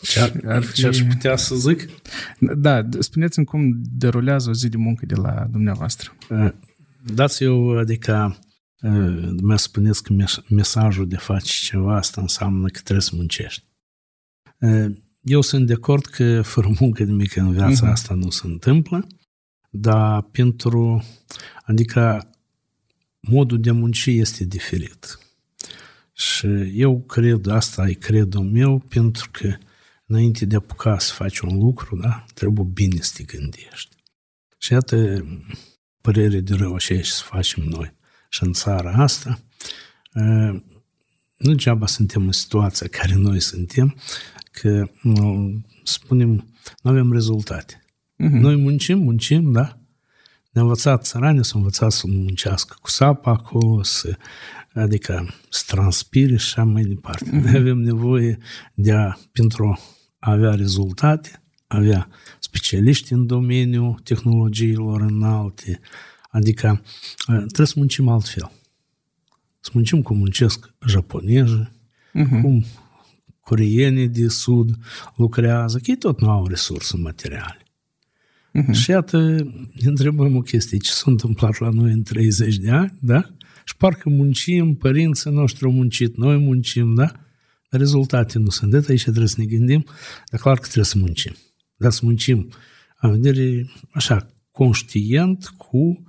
[0.01, 0.73] ce, ar fi...
[0.73, 1.89] ce aș putea să zic?
[2.39, 6.15] Da, spuneți-mi cum derulează o zi de muncă de la dumneavoastră.
[7.13, 8.37] Dați eu, adică,
[9.41, 10.13] mi spuneți că
[10.49, 13.65] mesajul de face ceva, asta înseamnă că trebuie să muncești.
[15.25, 17.91] Eu sunt de acord că fără muncă nimic în viața uh-huh.
[17.91, 19.07] asta nu se întâmplă,
[19.69, 21.03] dar pentru,
[21.63, 22.29] adică
[23.19, 25.19] modul de munci este diferit.
[26.13, 29.55] Și eu cred, asta e credul meu, pentru că
[30.05, 33.95] înainte de a apuca să faci un lucru, da, trebuie bine să te gândești.
[34.57, 35.25] Și iată
[36.01, 37.93] părere de rău așa să facem noi.
[38.29, 39.39] Și în țara asta,
[41.37, 43.95] nu degeaba suntem în situația care noi suntem,
[44.61, 44.89] că,
[45.83, 46.29] spunem,
[46.81, 47.83] nu avem rezultate.
[48.13, 48.39] Uh-huh.
[48.39, 49.79] Noi muncim, muncim, da?
[50.51, 54.17] Ne-a învățat țăranii, s-au învățat să muncească cu sapa acolo, să,
[54.73, 57.29] adică să transpire și așa mai departe.
[57.29, 57.43] Uh-huh.
[57.43, 58.37] Noi avem nevoie
[58.73, 59.79] de a, pentru
[60.19, 62.07] a avea rezultate, avea
[62.39, 65.79] specialiști în domeniul tehnologiilor înalte,
[66.29, 66.81] adică
[67.25, 68.51] trebuie să muncim altfel.
[69.59, 71.71] Să muncim cum muncesc japonezii,
[72.13, 72.41] uh-huh.
[72.41, 72.65] cum
[73.45, 74.69] coreienii de sud
[75.15, 77.57] lucrează, că ei tot nu au resurse materiale.
[78.55, 78.71] Uh-huh.
[78.71, 79.17] Și iată,
[79.73, 83.29] ne întrebăm o chestie, ce s-a întâmplat la noi în 30 de ani, da?
[83.65, 87.11] Și parcă muncim, părinții noștri au muncit, noi muncim, da?
[87.69, 88.71] Rezultate nu sunt.
[88.71, 89.85] De aici trebuie să ne gândim,
[90.31, 91.35] dar clar că trebuie să muncim.
[91.75, 92.49] Dar să muncim
[92.99, 96.03] în vedere, așa, conștient, cu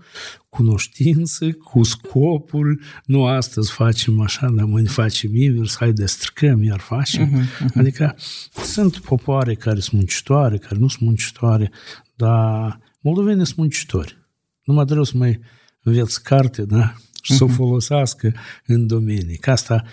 [0.57, 6.81] cunoștință, cu scopul, nu astăzi facem așa, dar mâine facem invers, hai de stricăm, iar
[6.81, 7.31] facem.
[7.31, 7.75] Uh-huh, uh-huh.
[7.75, 8.16] Adică
[8.64, 11.71] sunt popoare care sunt muncitoare, care nu sunt muncitoare,
[12.14, 14.16] dar moldovenii sunt muncitori.
[14.64, 15.40] Numai trebuie să mai
[15.83, 16.95] înveți carte, da?
[17.23, 17.37] Și uh-huh.
[17.37, 18.35] să o folosească
[18.66, 19.37] în domenii.
[19.37, 19.85] Că asta,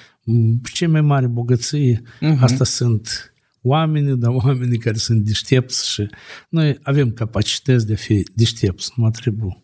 [0.74, 2.40] ce mai mare bogăție, uh-huh.
[2.40, 6.10] asta sunt oamenii, dar oamenii care sunt deștepți și
[6.50, 9.63] noi avem capacități de a fi deștepți, numai trebuie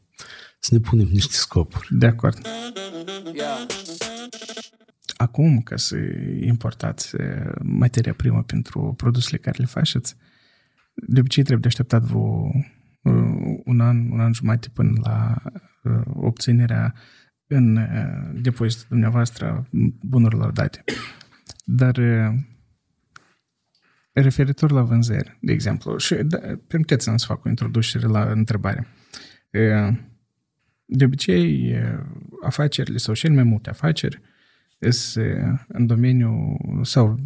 [0.60, 1.88] să ne punem niște scopuri.
[1.89, 2.48] De acord.
[5.17, 5.98] Acum, ca să
[6.41, 7.15] importați
[7.63, 10.15] materia primă pentru produsele care le faceți,
[10.93, 12.52] de obicei trebuie de așteptat vreo
[13.65, 15.36] un an, un an jumate până la
[16.13, 16.93] obținerea
[17.48, 17.80] în
[18.41, 19.69] depozitul dumneavoastră
[20.02, 20.84] bunurilor date.
[21.63, 21.95] Dar
[24.12, 28.88] referitor la vânzări, de exemplu, și da, permiteți-mi să fac o introducere la întrebare.
[30.91, 31.75] De obicei,
[32.41, 34.21] afacerile sau cel mai multe afaceri
[34.80, 35.25] sunt
[35.67, 37.19] în domeniul sau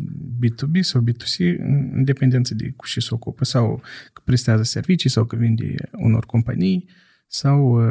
[0.46, 1.58] B2B sau B2C,
[1.94, 3.82] în dependență de cu ce se ocupă, sau
[4.14, 6.90] că prestează servicii sau că vinde unor companii
[7.28, 7.82] sau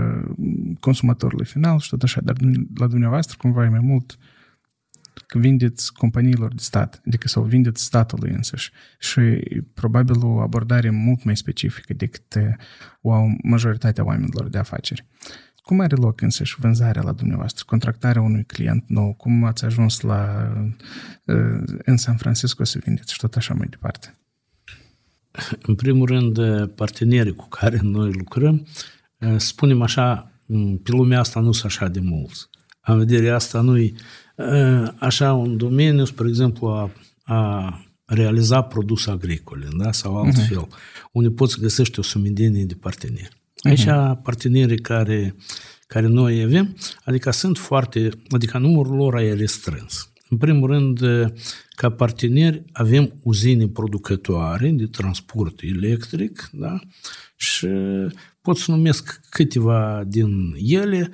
[0.81, 2.37] consumatorului final și tot așa, dar
[2.75, 4.19] la dumneavoastră cumva e mai mult
[5.27, 9.21] că vindeți companiilor de stat, adică sau vindeți statului însăși și
[9.75, 12.39] probabil o abordare mult mai specifică decât
[13.01, 15.07] o majoritatea oamenilor de afaceri.
[15.63, 19.15] Cum are loc însăși vânzarea la dumneavoastră, contractarea unui client nou?
[19.15, 20.53] Cum ați ajuns la
[21.85, 24.15] în San Francisco să vindeți și tot așa mai departe?
[25.63, 28.67] În primul rând, partenerii cu care noi lucrăm,
[29.37, 30.33] spunem așa,
[30.83, 32.49] pe lumea asta nu sunt așa de mulți.
[32.85, 33.91] În vedere asta nu
[34.99, 36.91] așa un domeniu, spre exemplu, a,
[37.25, 39.93] a realiza produse agricole, da?
[39.93, 41.11] sau altfel, uh-huh.
[41.13, 43.42] unde poți găsești o sumedenie de parteneri.
[43.61, 44.23] Aici uh-huh.
[44.23, 45.37] partenerii care,
[45.87, 50.13] care noi avem, adică sunt foarte, adică numărul lor e restrâns.
[50.29, 51.01] În primul rând,
[51.71, 56.81] ca parteneri avem uzine producătoare de transport electric, da?
[57.37, 57.67] și
[58.41, 61.11] pot să numesc câteva din ele.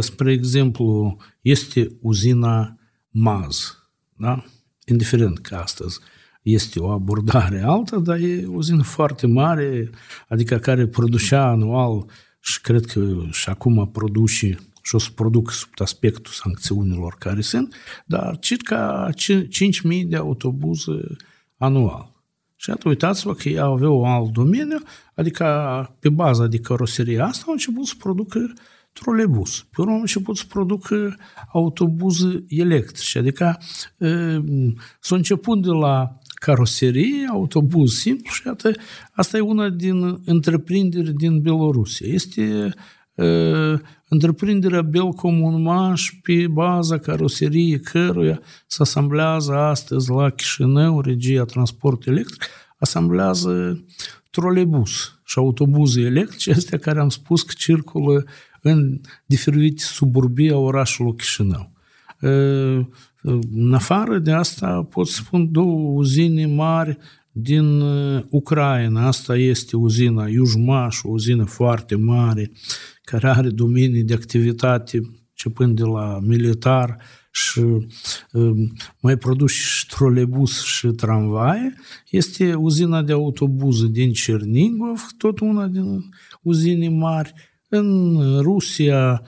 [0.00, 2.78] Spre exemplu, este uzina
[3.10, 3.78] MAZ,
[4.16, 4.44] da?
[4.84, 5.98] indiferent că astăzi
[6.52, 9.90] este o abordare altă, dar e o uzină foarte mare,
[10.28, 12.06] adică care producea anual
[12.40, 17.74] și cred că și acum produce și o să produc sub aspectul sancțiunilor care sunt,
[18.06, 19.08] dar circa
[19.90, 21.00] 5.000 de autobuze
[21.56, 22.16] anual.
[22.56, 24.78] Și atunci uitați-vă că ei aveau un alt domeniu,
[25.14, 25.46] adică
[26.00, 28.52] pe baza de caroserie asta au început să producă
[28.92, 29.66] trolebus.
[29.70, 31.16] Pe urmă au început să producă
[31.52, 33.58] autobuze electrice, adică
[35.00, 38.72] s-a început de la caroserie, autobuz simplu și iată,
[39.12, 42.06] asta e una din întreprinderi din Belorusia.
[42.12, 42.74] Este
[43.14, 52.44] uh, întreprinderea Belcomunmaș pe baza caroseriei căruia se asamblează astăzi la Chișinău, regia transport electric,
[52.78, 53.84] asamblează
[54.30, 58.24] trolebus și autobuze electrice, astea care am spus că circulă
[58.60, 61.72] în diferite suburbii a orașului Chișinău.
[63.22, 66.98] În afară de asta pot spun două uzine mari
[67.32, 67.80] din
[68.30, 69.06] Ucraina.
[69.06, 72.50] Asta este uzina Iujmaș, o uzină foarte mare,
[73.02, 76.96] care are domenii de activitate începând de la militar
[77.30, 77.60] și
[79.00, 81.74] mai produce și trolebus și tramvaie.
[82.10, 86.04] Este uzina de autobuze din Cernigov, tot una din
[86.42, 87.32] uzine mari.
[87.68, 89.22] În Rusia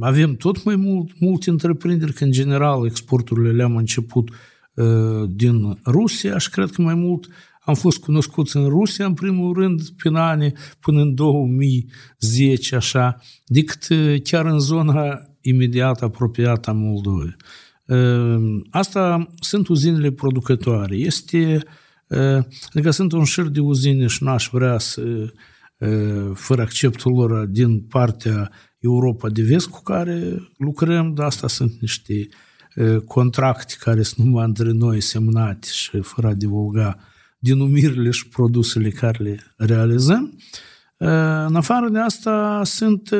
[0.00, 4.30] avem tot mai mult, multe întreprinderi, că în general exporturile le-am început
[4.74, 7.28] uh, din Rusia și cred că mai mult
[7.60, 13.86] am fost cunoscuți în Rusia, în primul rând, prin anii până în 2010, așa, decât
[14.22, 17.36] chiar în zona imediat apropiată a Moldovei.
[18.70, 20.96] Asta sunt uzinele producătoare.
[20.96, 21.62] Este,
[22.68, 25.32] adică sunt un șir de uzine și n-aș vrea să,
[26.34, 28.50] fără acceptul lor din partea
[28.86, 32.28] Europa de Vest cu care lucrăm, dar asta sunt niște
[33.06, 36.98] contracte care sunt numai între noi semnate și fără a divulga
[37.38, 40.38] denumirile și produsele care le realizăm.
[41.46, 43.10] În afară de asta sunt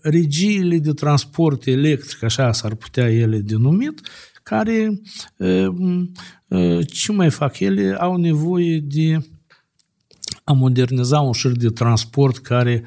[0.00, 4.00] regiile de transport electric, așa s-ar putea ele denumit,
[4.42, 5.00] care
[6.86, 7.58] ce mai fac?
[7.58, 9.18] Ele au nevoie de
[10.44, 12.84] a moderniza un șir de transport care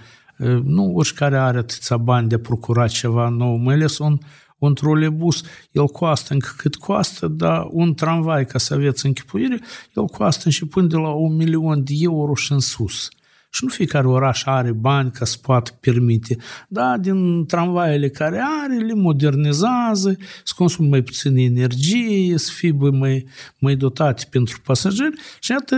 [0.64, 4.18] nu oricare are atâția bani de a procura ceva nou, mai ales un,
[4.58, 9.60] un trolebus, el costă încă cât costă, dar un tramvai, ca să aveți închipuire,
[9.96, 13.10] el costă începând de la un milion de euro și în sus.
[13.52, 16.38] Și nu fiecare oraș are bani ca să poată permite.
[16.68, 23.26] Da, din tramvaiele care are, le modernizează, să consumă mai puțin energie, să fie mai,
[23.60, 25.16] mai dotate pentru pasageri.
[25.40, 25.76] Și iată,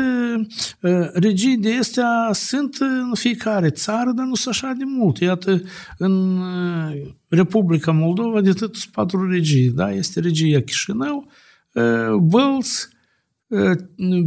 [0.83, 5.17] ă, regii de astea sunt în fiecare țară, dar nu sunt așa de mult.
[5.17, 5.61] Iată,
[5.97, 6.93] în ă,
[7.27, 9.69] Republica Moldova de tot patru regii.
[9.69, 9.91] Da?
[9.91, 11.27] Este regia Chișinău,
[11.75, 12.87] ă, Bălți,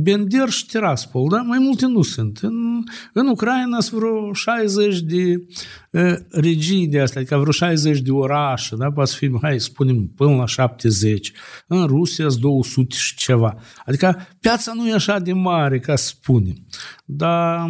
[0.03, 1.37] Bender și Tiraspol, da?
[1.37, 2.39] Mai multe nu sunt.
[2.39, 5.47] În, în Ucraina sunt vreo 60 de
[5.91, 8.91] uh, regii de astea, adică vreo 60 de orașe, da?
[8.91, 11.33] Poate fi, hai, spunem, până la 70.
[11.66, 13.57] În Rusia sunt 200 și ceva.
[13.87, 16.57] Adică piața nu e așa de mare, ca să spunem.
[17.05, 17.68] Dar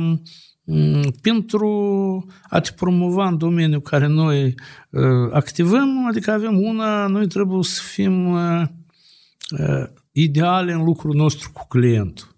[1.22, 1.68] pentru
[2.48, 4.54] a te promova în domeniul care noi
[4.90, 8.62] uh, activăm, adică avem una, noi trebuie să fim uh,
[9.58, 12.34] uh, ideale în lucrul nostru cu clientul.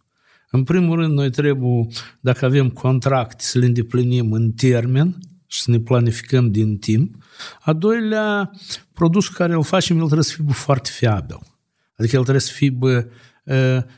[0.50, 1.86] În primul rând, noi trebuie,
[2.20, 7.14] dacă avem contract, să le îndeplinim în termen și să ne planificăm din timp.
[7.60, 8.50] A doilea,
[8.92, 11.38] produsul care îl facem, el trebuie să fie foarte fiabil.
[11.96, 13.06] Adică el trebuie să fie bă,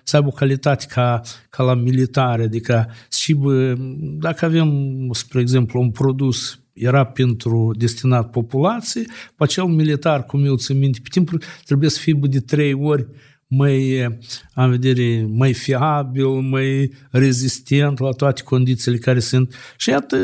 [0.02, 1.20] să aibă o calitate ca,
[1.50, 3.74] ca la militare, adică și bă,
[4.18, 4.70] dacă avem,
[5.12, 9.06] spre exemplu, un produs era pentru destinat populației,
[9.36, 11.30] pe acel militar, cum eu țin minte, pe timp
[11.64, 13.06] trebuie să fie de trei ori
[13.49, 14.07] mai,
[14.55, 19.55] am vedere, mai fiabil, mai rezistent la toate condițiile care sunt.
[19.76, 20.16] Și iată,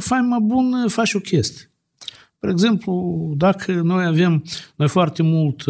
[0.00, 1.70] faima bună faci o chestie.
[2.36, 4.44] Spre exemplu, dacă noi avem,
[4.76, 5.62] noi foarte mult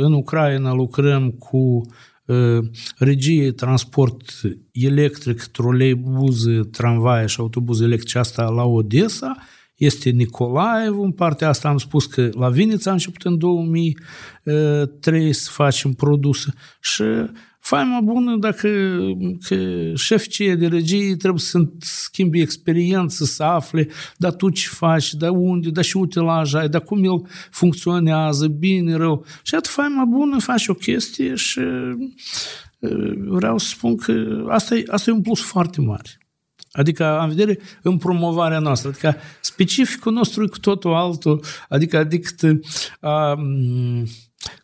[0.00, 1.80] în Ucraina lucrăm cu
[2.98, 4.22] regie, transport
[4.72, 9.36] electric, troleibuze, tramvaie și autobuze electrice, asta la Odessa,
[9.84, 15.50] este Nicolaev, în partea asta am spus că la Vinița a început în 2003 să
[15.52, 16.54] facem produse.
[16.80, 17.04] Și
[17.58, 18.68] faima bună dacă
[19.48, 19.56] că
[19.94, 25.70] șefii de regie trebuie să schimbi experiență, să afle, dar tu ce faci, dar unde,
[25.70, 29.24] dar și utilaj ai, dar cum el funcționează, bine, rău.
[29.42, 31.60] Și atât faima bună, faci o chestie și
[33.16, 36.21] vreau să spun că asta e, asta e un plus foarte mare.
[36.72, 38.88] Adică am vedere în promovarea noastră.
[38.88, 41.44] Adică specificul nostru e cu totul altul.
[41.68, 42.60] Adică adică
[43.00, 43.38] a,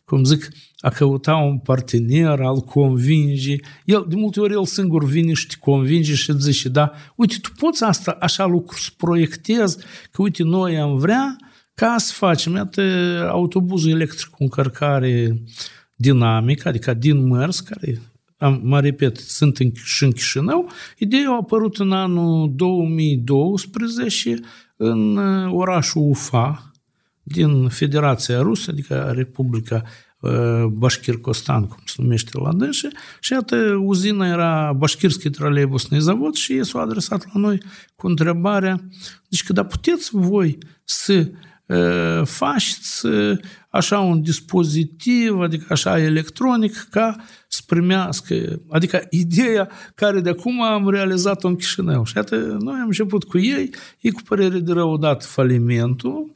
[0.05, 0.49] cum zic,
[0.79, 3.55] a căuta un partener, al convinge.
[3.85, 7.35] El, de multe ori, el singur vine și te convinge și îți zice, da, uite,
[7.41, 9.77] tu poți asta, așa lucru să proiectezi,
[10.11, 11.35] că uite, noi am vrea
[11.73, 12.81] ca să facem, iată,
[13.31, 15.41] autobuzul electric cu încărcare
[15.95, 18.01] dinamică, adică din mers, care
[18.38, 24.40] am, mă repet, sunt în, și în Chișinău, ideea a apărut în anul 2012
[24.76, 26.72] în uh, orașul Ufa,
[27.22, 29.82] din Federația Rusă, adică Republica
[30.20, 32.88] uh, Bașchircostan, cum se numește la dânșe,
[33.20, 37.62] și iată, uzina era Bașchirski Traleibusный Zavod și ei s-au adresat la noi
[37.96, 38.80] cu întrebarea,
[39.28, 41.30] deci că da puteți voi să
[41.66, 43.06] uh, faceți
[43.69, 47.15] așa un dispozitiv, adică așa electronic, ca
[47.47, 52.03] să primească, adică ideea care de acum am realizat-o în Chișinău.
[52.03, 56.31] Și atât, noi am început cu ei, ei cu părere de rău dat falimentul,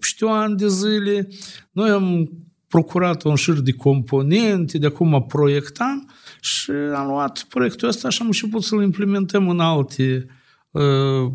[0.00, 1.28] știu ani de zile,
[1.72, 2.30] noi am
[2.68, 6.10] procurat un șir de componente, de acum proiectam
[6.40, 10.26] și am luat proiectul ăsta și am început să-l implementăm în alte
[10.70, 11.32] uh,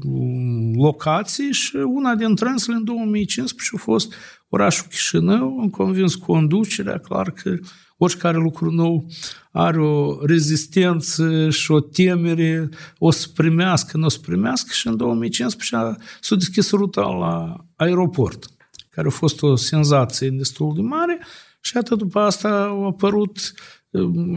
[0.76, 4.14] locații și una dintre ele în 2015 a fost
[4.50, 7.58] orașul Chișinău, am convins conducerea, clar că
[7.98, 9.08] oricare lucru nou
[9.52, 14.98] are o rezistență și o temere, o să primească, nu o să primească și în
[14.98, 18.46] 2015 s-a deschis ruta la aeroport,
[18.90, 21.20] care a fost o senzație destul de mare
[21.62, 23.54] și atât după asta au apărut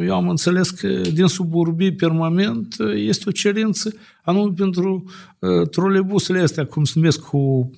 [0.00, 5.04] eu am înțeles că din suburbii permanent este o cerință anume pentru
[5.38, 7.70] uh, trolebusele astea, cum se numesc, cu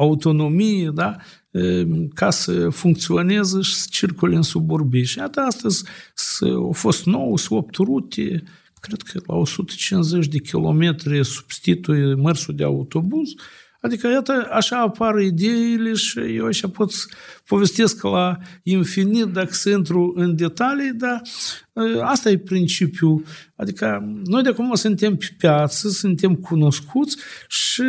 [0.00, 1.16] autonomie, da?
[2.14, 5.04] ca să funcționeze și să circule în suburbii.
[5.04, 5.84] Și iată, astăzi
[6.42, 8.42] au fost 9 8 rute,
[8.80, 13.28] cred că la 150 de kilometri substituie mărsul de autobuz,
[13.80, 17.06] Adică, iată, așa apar ideile și eu așa pot să
[17.46, 21.22] povestesc la infinit dacă să intru în detalii, dar
[22.02, 23.24] asta e principiul.
[23.56, 27.16] Adică noi de acum suntem pe piață, suntem cunoscuți
[27.48, 27.84] și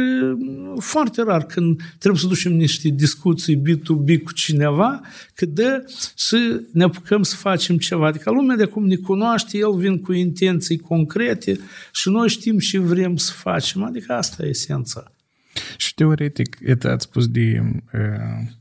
[0.80, 5.02] foarte rar când trebuie să ducem niște discuții B2B cu cineva,
[5.36, 5.86] că de
[6.16, 8.08] să ne apucăm să facem ceva.
[8.08, 11.60] Adică lumea de acum ne cunoaște, el vin cu intenții concrete
[11.92, 13.84] și noi știm ce vrem să facem.
[13.84, 15.12] Adică asta e esența.
[15.78, 17.62] Și teoretic, ați spus de
[17.93, 18.52] uh,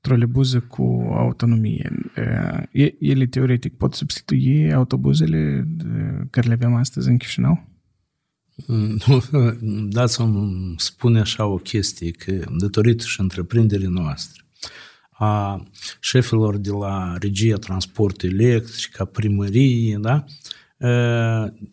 [0.00, 1.92] trolebuze cu autonomie.
[2.72, 5.68] E, ele, teoretic, pot substitui autobuzele
[6.30, 7.68] care le avem astăzi în Chișinău?
[9.88, 14.42] Da, să-mi spune așa o chestie, că datorită și întreprinderii noastre,
[15.10, 15.62] a
[16.00, 20.24] șefilor de la regia transport electric, a primărie, da?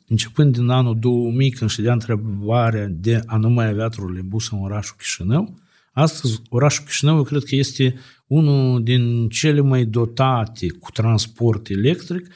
[0.08, 4.60] Începând din anul 2000, când și dea întrebarea de a nu mai avea trolebus în
[4.62, 5.58] orașul Chișinău,
[5.92, 7.96] astăzi orașul Chișinău eu cred că este
[8.28, 12.28] unul din cele mai dotate cu transport electric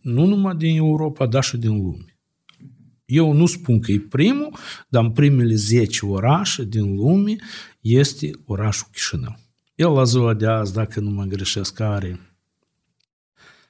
[0.00, 2.18] nu numai din Europa, dar și din lume.
[3.04, 4.56] Eu nu spun că e primul,
[4.88, 7.36] dar în primele 10 orașe din lume
[7.80, 9.36] este orașul Chișinău.
[9.74, 12.27] El la ziua de azi, dacă nu mă greșesc, are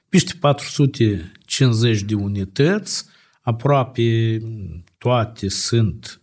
[0.09, 3.05] peste 450 de unități,
[3.41, 4.37] aproape
[4.97, 6.21] toate sunt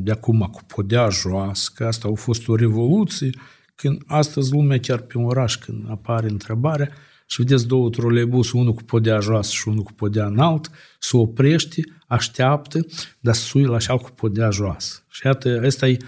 [0.00, 3.30] de acum cu podea joasă, că asta a fost o revoluție,
[3.74, 6.90] când astăzi lumea chiar pe un oraș, când apare întrebarea,
[7.26, 11.82] și vedeți două troleibus, unul cu podea joasă și unul cu podea înalt, se oprește,
[12.06, 12.86] așteaptă,
[13.20, 15.04] dar sui la așa cu podea joasă.
[15.10, 15.98] Și iată, asta e,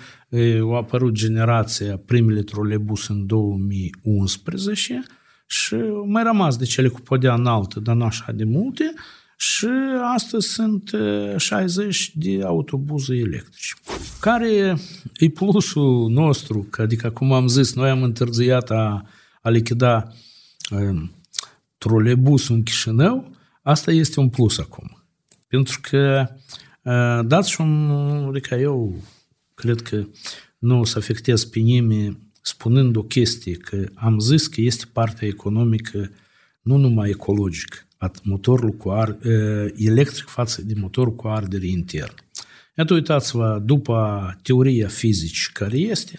[0.73, 5.03] a apărut generația primele troleibus în 2011
[5.51, 5.75] și
[6.07, 8.95] mai rămas de cele cu podea înaltă, dar nu așa de multe,
[9.37, 9.67] și
[10.15, 10.91] astăzi sunt
[11.37, 13.75] 60 de autobuze electrice.
[14.21, 14.77] Care
[15.15, 16.67] e plusul nostru?
[16.71, 19.05] Că, adică, cum am zis, noi am întârziat a,
[19.43, 20.13] a lichida
[21.79, 25.05] troleibusul în Chișinău, asta este un plus acum.
[25.49, 26.27] Pentru că
[27.23, 27.91] dați și un,
[28.29, 29.03] adică eu
[29.55, 30.05] cred că
[30.59, 35.29] nu o să afectez pe nimeni spunând o chestie, că am zis că este partea
[35.29, 36.11] economică
[36.63, 39.19] nu numai ecologică, a motorul cu ar,
[39.75, 42.15] electric față de motorul cu ardere intern.
[42.77, 46.19] Iată, uitați-vă, după teoria fizică care este,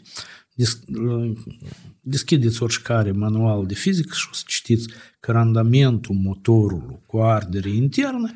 [2.02, 4.88] deschideți oricare manual de fizică și o să citiți
[5.20, 8.32] că randamentul motorului cu ardere internă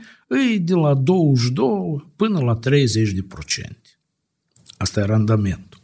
[0.53, 2.69] e de la 22 până la 30%.
[4.77, 5.74] Asta e randamentul.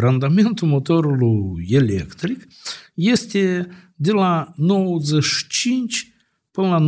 [0.00, 2.46] Randamentul motorului electric
[2.94, 6.12] este de la 95
[6.50, 6.86] până la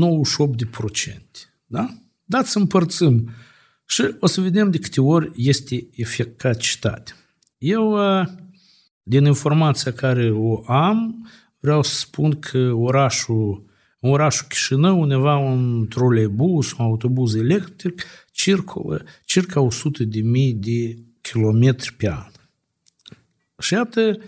[1.19, 1.21] 98%.
[1.67, 1.89] Da?
[2.25, 3.31] Dați să împărțim
[3.87, 7.13] și o să vedem de câte ori este eficacitate.
[7.59, 7.99] Eu
[9.03, 11.29] din informația care o am,
[11.61, 13.65] vreau să spun că orașul,
[14.01, 18.03] în orașul Chișinău, undeva un troleibus, un autobuz electric,
[18.33, 22.31] circulă circa 100 de mii de kilometri pe an.
[23.61, 24.19] Și iată,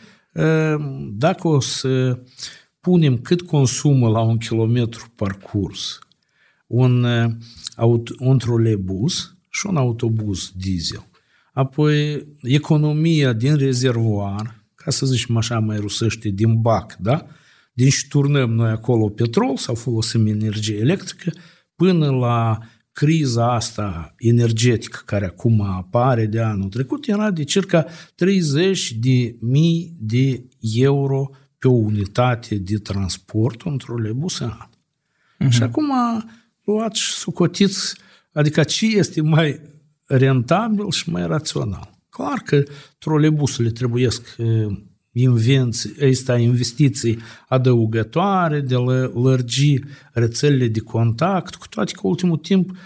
[1.12, 2.18] dacă o să
[2.80, 5.98] punem cât consumă la un kilometru parcurs
[6.66, 7.06] un,
[8.18, 11.06] un troleibuz și un autobuz diesel,
[11.52, 17.26] apoi economia din rezervoar, ca să zicem așa mai rusește, din bac, da?
[17.72, 21.32] Din și turnăm noi acolo petrol sau folosim energie electrică
[21.74, 22.58] până la
[22.92, 29.96] criza asta energetică care acum apare de anul trecut era de circa 30 de mii
[30.00, 34.68] de euro pe o unitate de transport într-o lebus în an.
[34.68, 35.50] Uh-huh.
[35.50, 35.90] Și acum
[36.64, 37.96] luați și sucotiți,
[38.32, 39.60] adică ce este mai
[40.06, 41.90] rentabil și mai rațional.
[42.08, 42.62] Clar că
[42.98, 44.36] trolebusele trebuiesc
[45.12, 49.78] invenții, ăsta investiții adăugătoare, de la lărgi
[50.12, 52.76] rețelele de contact, cu toate că ultimul timp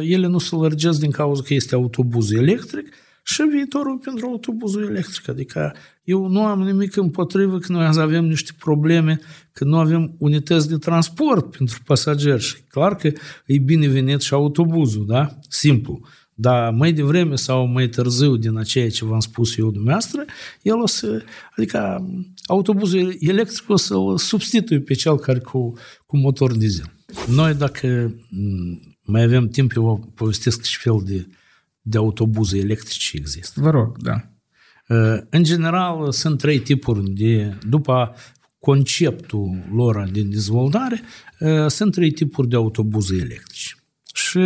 [0.00, 2.94] ele nu se lărgesc din cauza că este autobuz electric
[3.24, 5.28] și viitorul pentru autobuzul electric.
[5.28, 9.20] Adică eu nu am nimic împotrivă că noi azi avem niște probleme,
[9.52, 13.12] că nu avem unități de transport pentru pasageri și clar că
[13.46, 15.38] e binevenit și autobuzul, da?
[15.48, 16.00] Simplu.
[16.40, 20.24] Dar mai devreme sau mai târziu din aceea ce v-am spus eu dumneavoastră,
[20.62, 21.22] el o să,
[21.56, 22.08] adică
[22.46, 25.72] autobuzul electric o să-l substituie pe cel care cu,
[26.06, 26.92] cu motor diesel.
[27.28, 28.14] Noi dacă
[29.04, 31.26] mai avem timp, eu vă povestesc ce fel de,
[31.80, 33.60] de autobuze electrice există.
[33.60, 34.30] Vă rog, da.
[35.30, 38.14] În general, sunt trei tipuri de, după
[38.58, 41.02] conceptul lor de dezvoltare,
[41.68, 43.74] sunt trei tipuri de autobuze electrice.
[44.14, 44.38] Și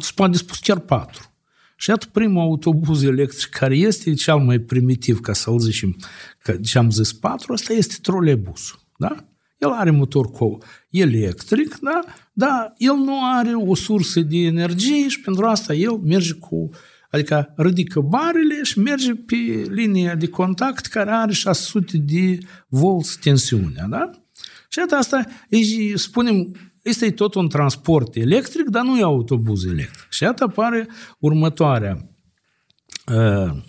[0.00, 1.32] se poate spus chiar patru.
[1.76, 5.96] Și iată primul autobuz electric care este cel mai primitiv, ca să-l zicem,
[6.42, 8.78] că ce am zis patru, ăsta este trolebusul.
[8.96, 9.24] Da?
[9.58, 10.58] El are motor cu
[10.90, 12.00] electric, da?
[12.32, 16.70] dar el nu are o sursă de energie și pentru asta el merge cu,
[17.10, 19.36] adică ridică barele și merge pe
[19.70, 23.86] linia de contact care are 600 de volți tensiunea.
[23.88, 24.10] Da?
[24.68, 25.24] Și asta,
[25.94, 26.56] spunem,
[26.88, 30.06] este tot un transport electric, dar nu e autobuz electric.
[30.10, 32.08] Și iată apare următoarea,
[33.06, 33.62] uh,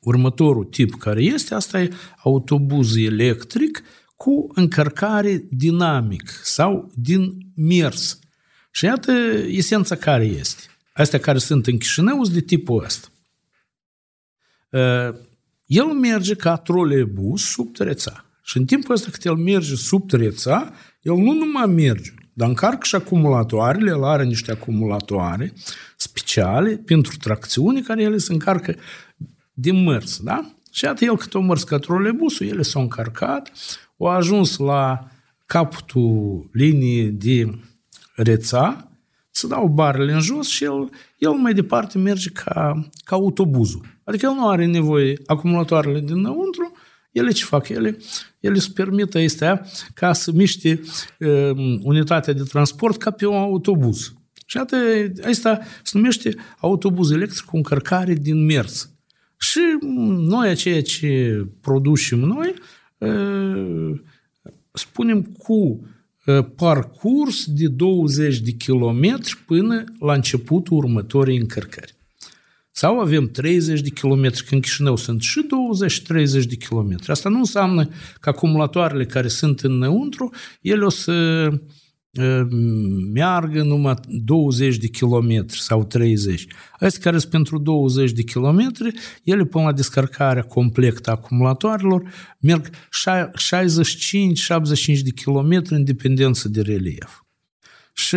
[0.00, 3.82] următorul tip care este, asta e autobuz electric
[4.16, 8.18] cu încărcare dinamic sau din mers.
[8.70, 9.12] Și iată
[9.46, 10.62] esența care este.
[10.92, 13.08] Astea care sunt în Chișinău sunt de tipul ăsta.
[14.70, 15.18] Uh,
[15.66, 18.24] el merge ca troleibus sub treța.
[18.42, 22.80] Și în timpul ăsta cât el merge sub treța, el nu numai merge, dar încarcă
[22.82, 25.52] și acumulatoarele, el are niște acumulatoare
[25.96, 28.74] speciale pentru tracțiune care ele se încarcă
[29.52, 30.50] din mărs, da?
[30.70, 33.52] Și iată el cât o mărs ca trolebusul, ele s-au încărcat,
[33.98, 35.08] au ajuns la
[35.46, 37.50] capătul liniei de
[38.14, 38.90] rețea,
[39.30, 43.86] să dau barele în jos și el, el mai departe merge ca, ca autobuzul.
[44.04, 46.72] Adică el nu are nevoie acumulatoarele dinăuntru,
[47.16, 47.68] ele ce fac?
[47.68, 47.98] Ele,
[48.40, 50.80] ele îți permită astea ca să miște
[51.18, 54.12] uh, unitatea de transport ca pe un autobuz.
[54.46, 58.90] Și atât, asta se numește autobuz electric cu încărcare din mers.
[59.38, 59.60] Și
[60.16, 62.54] noi, ceea ce producem noi,
[62.98, 64.00] uh,
[64.72, 65.86] spunem cu
[66.56, 71.95] parcurs de 20 de kilometri până la începutul următorii încărcări.
[72.78, 75.46] Sau avem 30 de kilometri, că în Chișinău sunt și
[76.42, 77.10] 20-30 de kilometri.
[77.10, 77.88] Asta nu înseamnă
[78.20, 81.48] că acumulatoarele care sunt înăuntru, ele o să
[83.12, 86.46] meargă numai 20 de kilometri sau 30.
[86.78, 88.92] Astea care sunt pentru 20 de kilometri,
[89.24, 92.02] ele până la descărcarea completă a acumulatoarelor
[92.40, 92.70] merg 65-75
[95.02, 97.22] de kilometri în dependență de relief.
[97.92, 98.16] Și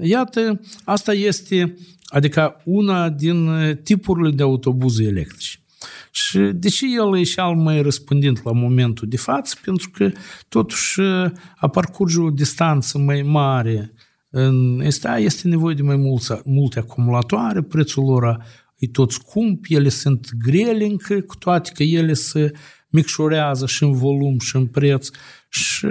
[0.00, 1.74] iată, asta este,
[2.06, 3.50] adică una din
[3.82, 5.58] tipurile de autobuze electrice.
[6.10, 9.56] Și de ce el e cel mai răspândit la momentul de față?
[9.64, 10.10] Pentru că
[10.48, 11.00] totuși
[11.56, 13.92] a parcurge o distanță mai mare
[14.30, 18.44] în este, este nevoie de mai mulți, multe acumulatoare, prețul lor
[18.76, 22.52] e tot scump, ele sunt grele încă, cu toate că ele se
[22.88, 25.08] micșorează și în volum și în preț
[25.48, 25.86] și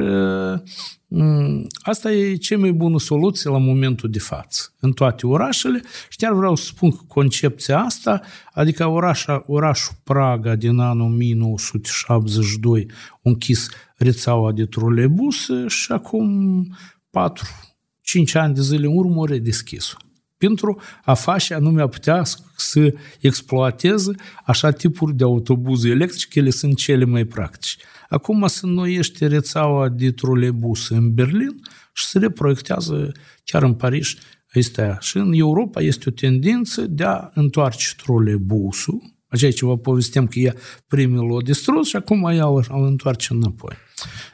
[1.10, 5.82] Mm, asta e cea mai bună soluție la momentul de față, în toate orașele.
[6.10, 8.22] Și chiar vreau să spun că concepția asta,
[8.54, 16.64] adică orașa, orașul Praga din anul 1972 a închis rețeaua de trolebuse și acum
[17.10, 19.98] 4-5 ani de zile în urmă a redeschis-o
[20.38, 22.24] pentru a face anume a putea
[22.56, 24.16] să exploateze
[24.46, 27.76] așa tipuri de autobuze electrice, ele sunt cele mai practice.
[28.10, 31.62] Acum se înnoiește rețeaua de trolebus în Berlin
[31.94, 33.12] și se reproiectează
[33.44, 34.16] chiar în Paris
[34.54, 40.28] este Și în Europa este o tendință de a întoarce trolebusul, aceea ce vă povestem
[40.28, 40.56] că ea
[40.88, 43.76] primul l-a distrus și acum ea îl întoarce înapoi.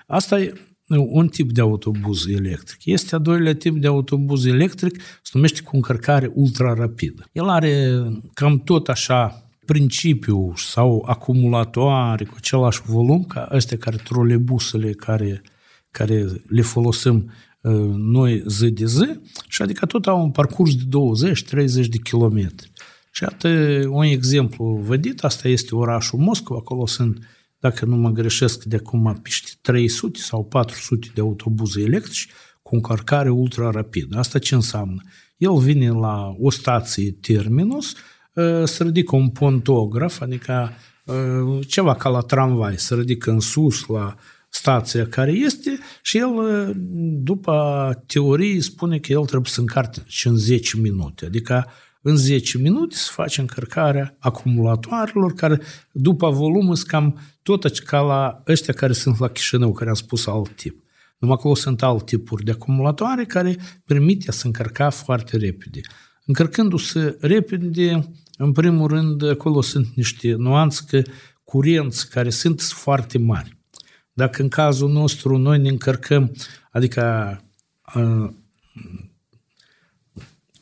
[0.08, 0.54] Asta e
[0.88, 2.86] un tip de autobuz electric.
[2.86, 7.30] Este a doilea tip de autobuz electric, se numește cu încărcare ultra-rapidă.
[7.32, 8.04] El are
[8.34, 15.42] cam tot așa principiu sau acumulatoare cu același volum ca astea care trolebusele care,
[15.92, 17.32] care le folosim
[17.62, 20.84] uh, noi zi de zi și adică tot au un parcurs de
[21.84, 22.72] 20-30 de kilometri.
[23.12, 27.18] Și atât un exemplu vădit, asta este orașul Moscova, acolo sunt
[27.64, 32.28] dacă nu mă greșesc, de acum peste 300 sau 400 de autobuze electrici
[32.62, 34.18] cu încărcare ultra rapidă.
[34.18, 35.02] Asta ce înseamnă?
[35.38, 37.96] El vine la o stație terminus,
[38.38, 40.72] ă, se ridică un pontograf, adică
[41.08, 44.16] ă, ceva ca la tramvai, se ridică în sus la
[44.50, 46.72] stația care este și el, ă,
[47.24, 51.26] după teorie, spune că el trebuie să încarte și în 10 minute.
[51.26, 51.68] Adică
[52.02, 55.62] în 10 minute se face încărcarea acumulatoarelor, care
[55.92, 60.28] după volum sunt cam tot ca la ăștia care sunt la Chișinău, care am spus
[60.28, 60.84] alt tip.
[61.18, 65.82] Numai acolo sunt alt tipuri de acumulatoare care permite să încărca foarte repede.
[66.26, 71.02] Încărcându-se repede, în primul rând, acolo sunt niște nuanțe că
[71.44, 73.58] curenți care sunt foarte mari.
[74.14, 76.32] Dacă în cazul nostru noi ne încărcăm,
[76.72, 77.02] adică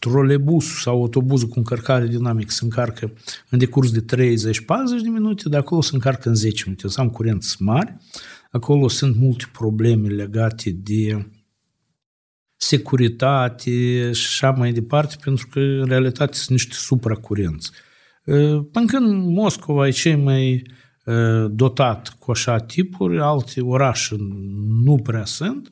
[0.09, 3.13] trolebusul sau autobuzul cu încărcare dinamică se încarcă
[3.49, 4.05] în decurs de 30-40
[5.03, 6.87] de minute, de acolo se încarcă în 10 minute.
[6.87, 7.97] Să am curenți mari,
[8.51, 11.27] acolo sunt multe probleme legate de
[12.55, 17.71] securitate și așa mai departe, pentru că în realitate sunt niște supracurenți.
[18.71, 20.63] Până când Moscova e cei mai
[21.49, 24.15] dotat cu așa tipuri, alte orașe
[24.83, 25.69] nu prea sunt,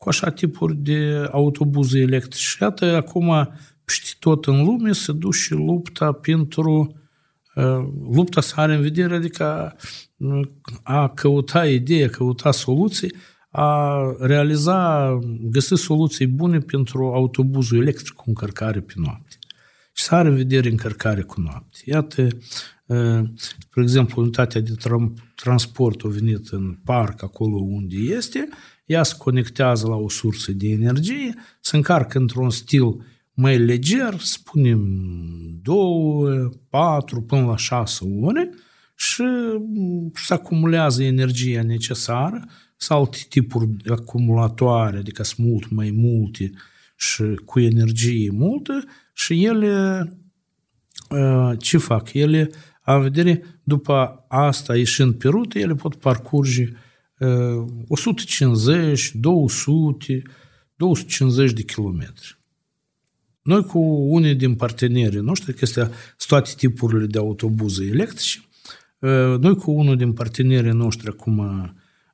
[0.00, 2.56] cu așa tipuri de autobuze electrice.
[2.60, 3.48] Iată, acum
[3.84, 6.94] peste tot în lume se duce lupta pentru
[8.12, 9.76] lupta să are în vedere, adică
[10.82, 13.14] a căuta idei, a căuta soluții,
[13.50, 19.36] a realiza, găsi soluții bune pentru autobuzul electric cu încărcare pe noapte.
[19.92, 21.78] Și să are în vedere încărcare cu noapte.
[21.84, 22.28] Iată,
[23.34, 24.74] spre exemplu, unitatea de
[25.34, 28.48] transport a venit în parc, acolo unde este,
[28.90, 34.80] ea se conectează la o sursă de energie, se încarcă într-un stil mai leger, spunem
[35.62, 36.28] două,
[36.68, 38.50] patru, până la șase ore
[38.94, 39.24] și
[40.14, 46.50] se acumulează energia necesară sau alte tipuri de acumulatoare, adică sunt mult mai multe
[46.96, 50.04] și cu energie multă și ele
[51.58, 52.12] ce fac?
[52.12, 52.50] Ele,
[52.84, 56.68] în vedere, după asta, ieșind pe rută, ele pot parcurge
[57.88, 60.22] 150, 200,
[60.76, 62.38] 250 de kilometri.
[63.42, 63.78] Noi cu
[64.14, 65.90] unii din partenerii noștri, că este
[66.26, 68.44] toate tipurile de autobuze electrice,
[69.40, 71.42] noi cu unul din partenerii noștri acum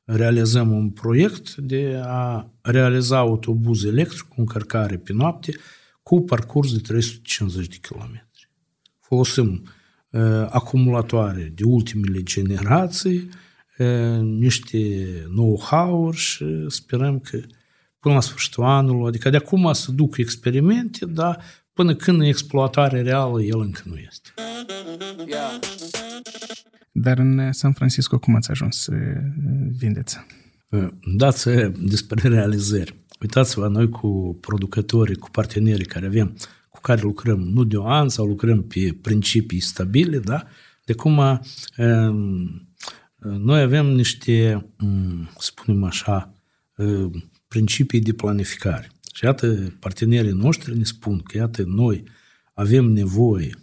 [0.04, 5.54] realizăm un proiect de a realiza autobuz electric cu încărcare pe noapte
[6.02, 8.28] cu parcurs de 350 de km.
[9.00, 9.62] Folosim
[10.10, 13.30] uh, acumulatoare de ultimele generații, uh,
[14.22, 17.40] niște know-how-uri și sperăm că
[18.00, 23.42] până la sfârșitul anului, adică de acum să duc experimente, dar până când exploatare reală
[23.42, 24.28] el încă nu este.
[25.26, 25.58] Yeah.
[26.92, 28.92] Dar în San Francisco cum ați ajuns să
[29.78, 30.16] vindeți?
[31.16, 31.48] Dați
[31.80, 32.94] despre realizări.
[33.20, 36.36] Uitați-vă, noi cu producătorii, cu partenerii care avem,
[36.68, 40.44] cu care lucrăm nu de un an sau lucrăm pe principii stabile, da?
[40.84, 41.42] De cum
[43.38, 44.66] noi avem niște,
[45.38, 46.34] spunem așa,
[47.48, 48.90] principii de planificare.
[49.12, 52.04] Și iată, partenerii noștri ne spun că, iată, noi
[52.54, 53.58] avem nevoie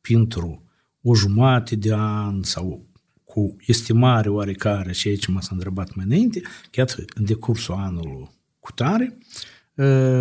[0.00, 0.62] pentru
[1.02, 2.86] o jumătate de an sau
[3.24, 9.18] cu estimare oarecare, și aici m-ați întrebat mai înainte, chiar în decursul anului cu tare,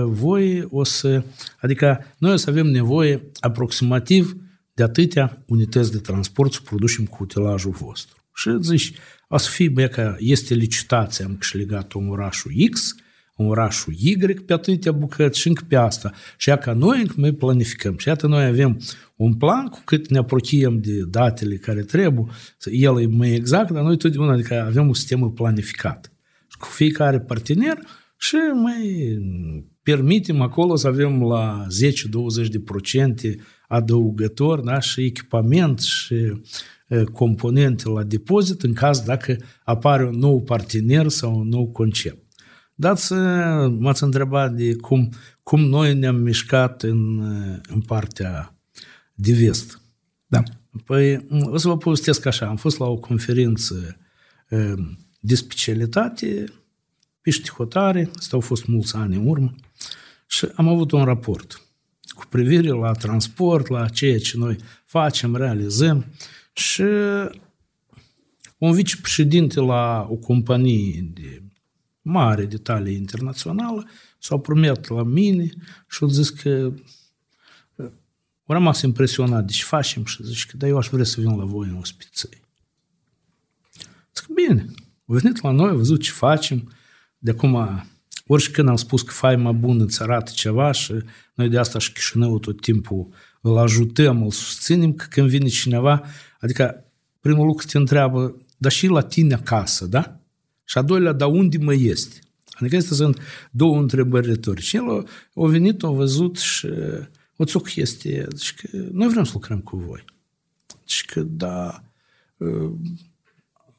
[0.06, 1.24] voi o să,
[1.62, 4.36] adică noi o să avem nevoie aproximativ
[4.74, 8.17] de atâtea unități de transport să producem cu utilajul vostru.
[8.38, 8.94] Și zici,
[9.28, 12.96] o să fie, bă, că este licitație, am câștigat un orașul X,
[13.36, 16.12] în orașul Y pe atâtea bucăți și încă pe asta.
[16.38, 17.98] Și ca noi încă noi planificăm.
[17.98, 18.80] Și iată noi avem
[19.16, 22.26] un plan cu cât ne apropiem de datele care trebuie,
[22.72, 26.12] el e mai exact, dar noi totdeauna adică avem un sistem planificat.
[26.48, 27.78] Și cu fiecare partener
[28.18, 29.18] și mai
[29.84, 31.68] permitem acolo să avem la
[33.34, 34.80] 10-20% adăugători da?
[34.80, 36.16] și echipament și
[37.12, 42.26] componente la depozit în caz dacă apare un nou partener sau un nou concept.
[42.76, 43.14] Dați,
[43.78, 45.10] m-ați întrebat de cum,
[45.44, 47.20] cum noi ne-am mișcat în,
[47.68, 48.56] în partea
[49.14, 49.82] de vest.
[50.28, 50.44] Da.
[50.86, 52.46] Păi, o să vă povestesc așa.
[52.46, 53.98] Am fost la o conferință
[55.20, 56.46] de specialitate
[57.22, 59.52] pe știhotare, asta au fost mulți ani în urmă,
[60.28, 61.62] și am avut un raport
[62.08, 66.06] cu privire la transport, la ceea ce noi facem, realizăm
[66.58, 66.84] și
[68.58, 71.44] un vicepreședinte la o companie de
[72.02, 73.90] mare de talie internațională,
[74.20, 75.50] s-au promet la mine
[75.90, 76.74] și au zis că
[78.46, 81.38] au rămas impresionat de ce facem și zice că da, eu aș vrea să vin
[81.38, 82.42] la voi în ospiței.
[84.16, 84.66] Zic, bine,
[85.06, 86.72] au venit la noi, au văzut ce facem,
[87.18, 87.84] de acum
[88.28, 90.94] oricând am spus că faima bună îți arată ceva și
[91.34, 93.10] noi de asta și Chișinău tot timpul
[93.42, 96.04] îl ajutăm, îl susținem, că când vine cineva,
[96.40, 96.86] adică
[97.20, 100.20] primul lucru te întreabă, dar și la tine acasă, da?
[100.64, 102.20] Și a doilea, dar unde mai este?
[102.52, 103.20] Adică astea sunt
[103.52, 104.78] două întrebări retorice.
[104.78, 105.04] El a,
[105.44, 106.68] a venit, a văzut și
[107.36, 110.06] o o chestie, deci că noi vrem să lucrăm cu voi.
[110.68, 111.84] Deci că da,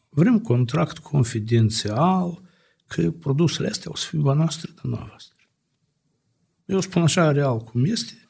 [0.09, 2.42] vrem contract confidențial,
[2.86, 5.36] că produsele astea o să fie noastră, de noastră.
[6.64, 8.26] Eu spun așa real cum este,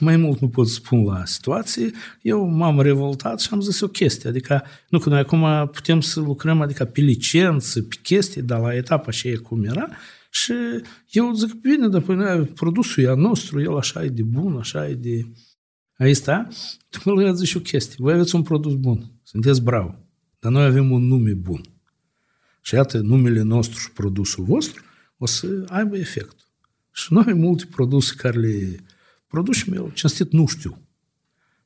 [0.00, 1.90] mai mult nu pot spun la situație,
[2.22, 6.20] eu m-am revoltat și am zis o chestie, adică nu că noi acum putem să
[6.20, 9.88] lucrăm adică pe licență, pe chestii, dar la etapa și cum era,
[10.30, 10.52] și
[11.10, 14.88] eu zic, bine, dar până produsul e a nostru, el așa e de bun, așa
[14.88, 15.26] e de...
[15.96, 16.48] Aici sta,
[16.88, 19.94] tu mă zici o chestie, voi aveți un produs bun, sunteți bravo,
[20.40, 21.60] dar noi avem un nume bun.
[22.62, 24.82] Și iată, numele nostru și produsul vostru
[25.18, 26.36] o să aibă efect.
[26.92, 28.76] Și noi multe produse care le
[29.28, 30.78] produsem eu, cinstit, nu știu.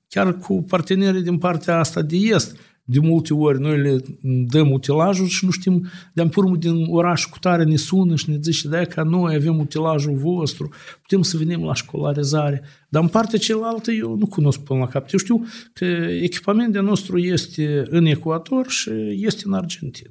[0.08, 5.26] Chiar cu partenerii din partea asta de est, de multe ori noi le dăm utilajul
[5.26, 8.84] și nu știm, de-am urmă din oraș cu tare ne sună și ne zice, da,
[8.84, 10.68] că noi avem utilajul vostru,
[11.02, 12.62] putem să venim la școlarizare.
[12.88, 15.08] Dar în partea cealaltă eu nu cunosc până la cap.
[15.12, 15.84] Eu știu că
[16.20, 20.10] echipamentul nostru este în Ecuador și este în Argentina.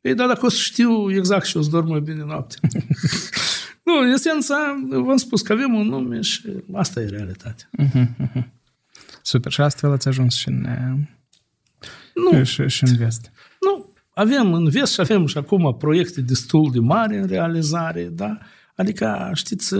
[0.00, 2.56] Ei, dar dacă o să știu exact și o să dorm mai bine noapte.
[3.86, 7.70] nu, în esența, v-am spus că avem un nume și asta e realitatea.
[7.82, 8.44] Uh-huh, uh-huh.
[9.22, 9.52] Super.
[9.52, 10.66] Și astfel ați ajuns și în,
[12.14, 12.44] nu.
[12.44, 13.30] Și, și în vest.
[13.60, 13.92] Nu.
[14.14, 18.38] Avem în vest și avem și acum proiecte destul de mari în realizare, da?
[18.74, 19.74] Adică, știți,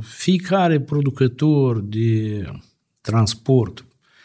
[0.00, 2.42] fiecare producător de
[3.00, 3.84] transport,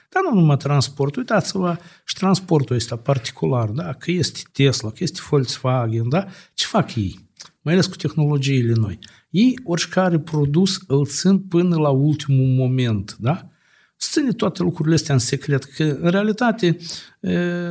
[0.09, 3.93] dar nu numai transport, uitați-vă, și transportul ăsta particular, da?
[3.93, 6.27] că este Tesla, că este Volkswagen, da?
[6.53, 7.22] ce fac ei?
[7.63, 8.99] Mai ales cu tehnologiile noi.
[9.29, 13.47] Ei, oricare produs, îl țin până la ultimul moment, da?
[14.09, 16.77] ține toate lucrurile astea în secret, că în realitate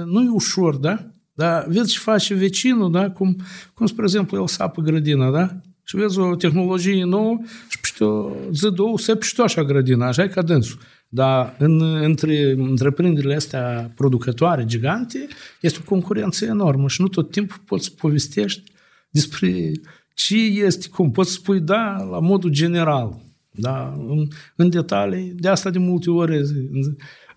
[0.05, 1.07] nu e ușor, da?
[1.33, 3.11] Dar vezi ce face vecinul, da?
[3.11, 3.37] Cum,
[3.75, 5.61] cum spre exemplu, el sapă grădina, da?
[5.85, 7.39] Și vezi o tehnologie nouă
[7.69, 10.79] și peste o zi, două, se piște așa grădina, așa e ca dânsul.
[11.09, 15.27] Dar în, între întreprinderile astea producătoare, gigante,
[15.61, 18.73] este o concurență enormă și nu tot timpul poți povestești
[19.13, 19.71] despre
[20.15, 25.33] ce este, cum poți spui da la modul general, da, în, în detalii.
[25.35, 26.41] De asta de multe ori,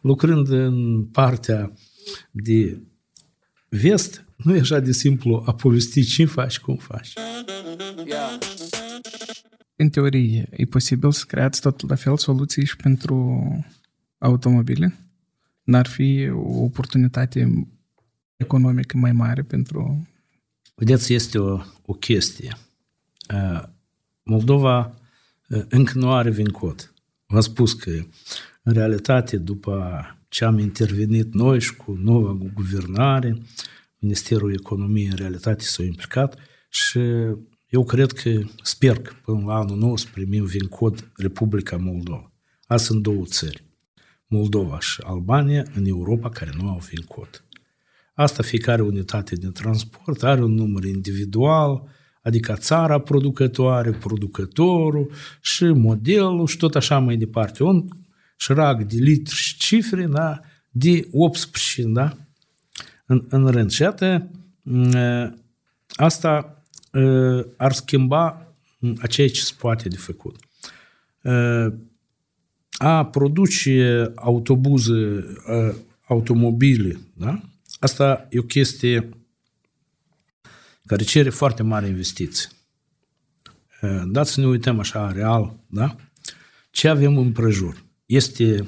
[0.02, 1.74] lucrând în partea
[2.32, 2.82] de
[3.70, 7.14] vest, nu e așa de simplu a povesti ce faci, cum faci.
[9.76, 13.44] În teorie, e posibil să creați tot la fel soluții și pentru
[14.18, 14.96] automobile?
[15.64, 17.68] N-ar fi o oportunitate
[18.36, 20.08] economică mai mare pentru...
[20.76, 22.58] Vedeți, este o, o chestie.
[24.24, 25.00] Moldova
[25.70, 26.94] încă nu are vincot.
[27.26, 27.92] V-am spus că,
[28.64, 33.38] în realitate, după ce am intervenit noi și cu noua guvernare,
[34.00, 36.38] Ministerul Economiei în realitate s-a implicat
[36.70, 37.00] și
[37.68, 42.32] eu cred că, sper că până la anul nou să primim vin cod Republica Moldova.
[42.68, 43.64] Asta sunt două țări.
[44.28, 47.45] Moldova și Albania în Europa care nu au vin cod.
[48.16, 51.84] Asta fiecare unitate de transport are un număr individual,
[52.22, 55.12] adică țara producătoare, producătorul
[55.42, 57.64] și modelul și tot așa mai departe.
[57.64, 57.88] Un
[58.38, 60.40] șrag de litri și cifre, da,
[60.70, 62.18] de 18, da,
[63.06, 63.72] în, în rând.
[63.72, 64.30] Și iată,
[65.90, 66.64] asta
[67.58, 68.56] ar schimba
[69.10, 70.36] ceea ce se poate de făcut.
[72.72, 75.24] A produce autobuze,
[76.08, 77.42] automobile, da?
[77.86, 79.10] Asta e o chestie
[80.86, 82.50] care cere foarte mare investiții.
[84.06, 85.96] Dați să ne uităm așa real, da?
[86.72, 87.84] Ce avem în prejur?
[88.06, 88.68] Este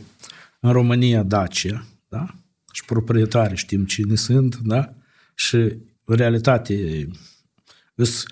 [0.59, 2.35] în România Dacia, da?
[2.71, 4.93] Și proprietari știm cine sunt, da?
[5.35, 5.55] Și
[6.03, 7.07] în realitate
[7.95, 8.25] sunt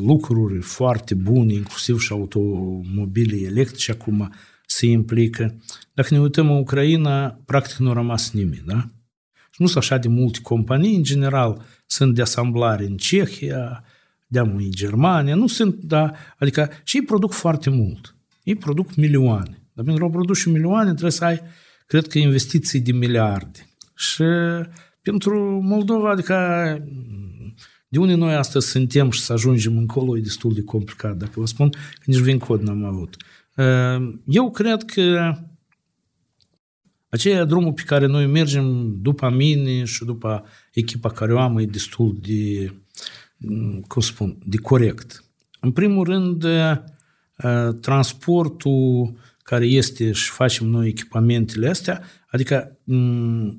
[0.00, 4.34] lucruri foarte bune, inclusiv și automobile electrice acum
[4.66, 5.62] se implică.
[5.92, 8.88] Dacă ne uităm în Ucraina, practic nu a rămas nimeni, da?
[9.58, 13.84] Și nu sunt așa de multe companii, în general, sunt de asamblare în Cehia,
[14.26, 18.16] de în Germania, nu sunt, da, adică și ei produc foarte mult.
[18.42, 19.62] Ei produc milioane.
[19.72, 21.40] Dar pentru a produce milioane trebuie să ai,
[21.86, 23.66] cred că, investiții de miliarde.
[23.94, 24.22] Și
[25.02, 26.36] pentru Moldova, adică
[27.88, 31.16] de unde noi astăzi suntem și să ajungem încolo e destul de complicat.
[31.16, 33.16] Dacă vă spun că nici vin cod n-am avut.
[34.24, 35.34] Eu cred că
[37.08, 41.64] aceea drumul pe care noi mergem după mine și după echipa care o am e
[41.64, 42.72] destul de,
[43.86, 45.24] cum spun, de corect.
[45.60, 46.44] În primul rând,
[47.80, 52.78] transportul care este și facem noi echipamentele astea, adică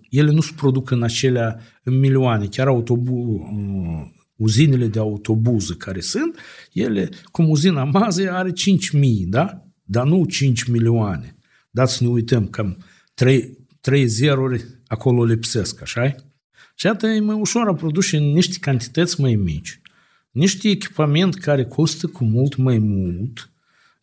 [0.10, 3.48] ele nu se produc în acelea în milioane, chiar autobu,
[4.36, 6.38] uzinele de autobuze care sunt,
[6.74, 8.54] ele, cum uzina Mază are 5.000,
[9.26, 9.64] da?
[9.84, 11.38] Dar nu 5 milioane.
[11.70, 12.78] Dați să ne uităm, cam
[13.20, 16.16] trei, trei zeruri acolo lipsesc, așa
[16.76, 19.82] Și atât e mai ușor a produce în niște cantități mai mici,
[20.32, 23.52] niște echipament care costă cu mult mai mult,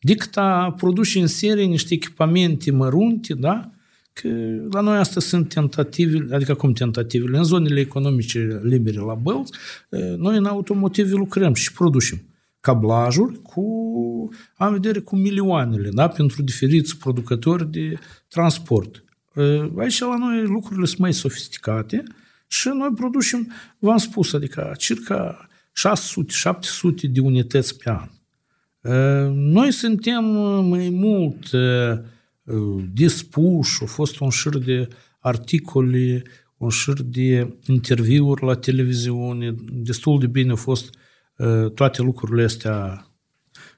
[0.00, 3.70] decât a produce în serie niște echipamente mărunte, da?
[4.12, 4.28] Că
[4.70, 9.52] la noi asta sunt tentative, adică cum tentative, în zonele economice libere la Bălți,
[10.16, 12.22] noi în automotive lucrăm și producem
[12.60, 13.64] cablajuri cu,
[14.56, 16.08] am vedere, cu milioanele, da?
[16.08, 17.98] pentru diferiți producători de
[18.28, 19.04] transport.
[19.78, 22.02] Aici la noi lucrurile sunt mai sofisticate
[22.46, 25.48] și noi producem, v-am spus, adică circa
[25.88, 28.08] 600-700 de unități pe an.
[29.34, 30.24] Noi suntem
[30.68, 31.46] mai mult
[32.92, 36.22] dispuși, a fost un șir de articole,
[36.56, 40.94] un șir de interviuri la televiziune, destul de bine au fost
[41.74, 43.06] toate lucrurile astea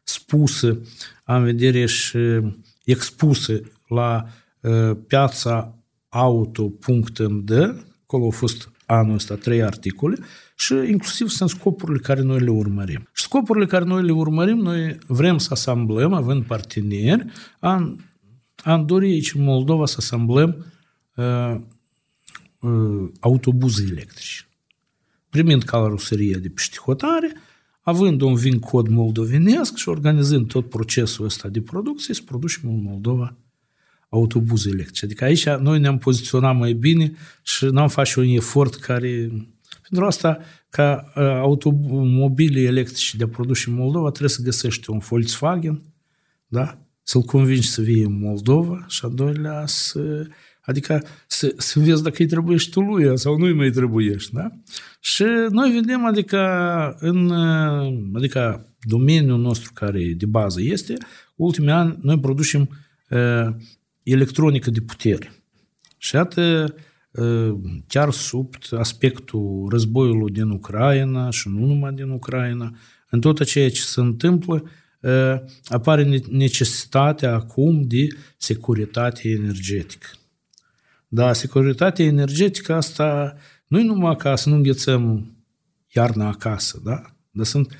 [0.02, 0.80] spuse,
[1.24, 2.18] am vedere și
[2.84, 4.26] expuse la
[5.06, 5.74] piața
[6.08, 7.50] auto.md,
[8.02, 10.16] acolo au fost anul ăsta trei articole
[10.56, 13.08] și inclusiv sunt scopurile care noi le urmărim.
[13.12, 17.24] Și scopurile care noi le urmărim, noi vrem să asamblăm, având parteneri,
[17.60, 18.04] am,
[18.56, 20.64] am dori aici în Moldova să asamblăm
[21.14, 21.60] uh,
[22.60, 24.48] uh, autobuze electrice.
[25.30, 27.32] Primind caroseria de piștihotare,
[27.80, 32.82] având un vin cod moldovenesc și organizând tot procesul ăsta de producție, să producem în
[32.82, 33.36] Moldova
[34.08, 35.04] autobuze electrice.
[35.04, 39.28] Adică aici noi ne-am poziționat mai bine și n-am face un efort care...
[39.82, 40.38] Pentru asta,
[40.70, 45.82] ca automobile electrice de produs în Moldova, trebuie să găsești un Volkswagen,
[46.46, 46.78] da?
[47.02, 50.26] să-l convingi să vie în Moldova și a doilea să
[50.68, 54.50] Adică să, să vezi dacă îi trebuie tu lui sau nu îi mai trebuiești, da?
[55.00, 56.38] Și noi vedem, adică
[56.98, 57.30] în
[58.14, 60.94] adică domeniul nostru care de bază este,
[61.36, 62.68] ultimii ani noi producem
[63.10, 63.54] uh,
[64.12, 65.32] electronică de putere.
[65.96, 66.74] Și iată,
[67.10, 67.54] uh,
[67.86, 72.76] chiar sub aspectul războiului din Ucraina și nu numai din Ucraina,
[73.10, 74.62] în tot ceea ce se întâmplă,
[75.00, 75.34] uh,
[75.64, 78.06] apare necesitatea acum de
[78.36, 80.06] securitate energetică.
[81.08, 83.34] Da, securitatea energetică asta
[83.66, 85.32] nu-i numai ca să nu înghețăm
[85.94, 87.02] iarna acasă, da?
[87.30, 87.76] Dar sunt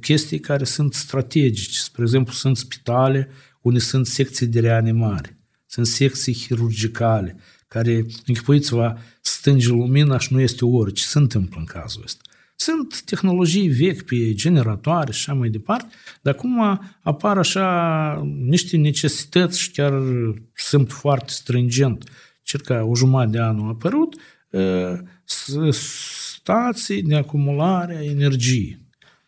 [0.00, 1.80] chestii care sunt strategice.
[1.80, 3.28] Spre exemplu, sunt spitale
[3.60, 5.39] unde sunt secții de reanimare,
[5.70, 7.36] sunt secții chirurgicale,
[7.68, 10.90] care, închipuiți-vă, stânge lumina și nu este oră.
[10.90, 12.22] Ce se întâmplă în cazul ăsta?
[12.56, 19.60] Sunt tehnologii vechi pe generatoare și așa mai departe, dar acum apar așa niște necesități
[19.60, 20.02] și chiar
[20.54, 22.10] sunt foarte stringent
[22.42, 24.14] circa o jumătate de an au apărut,
[25.70, 28.78] stații de acumulare a energiei.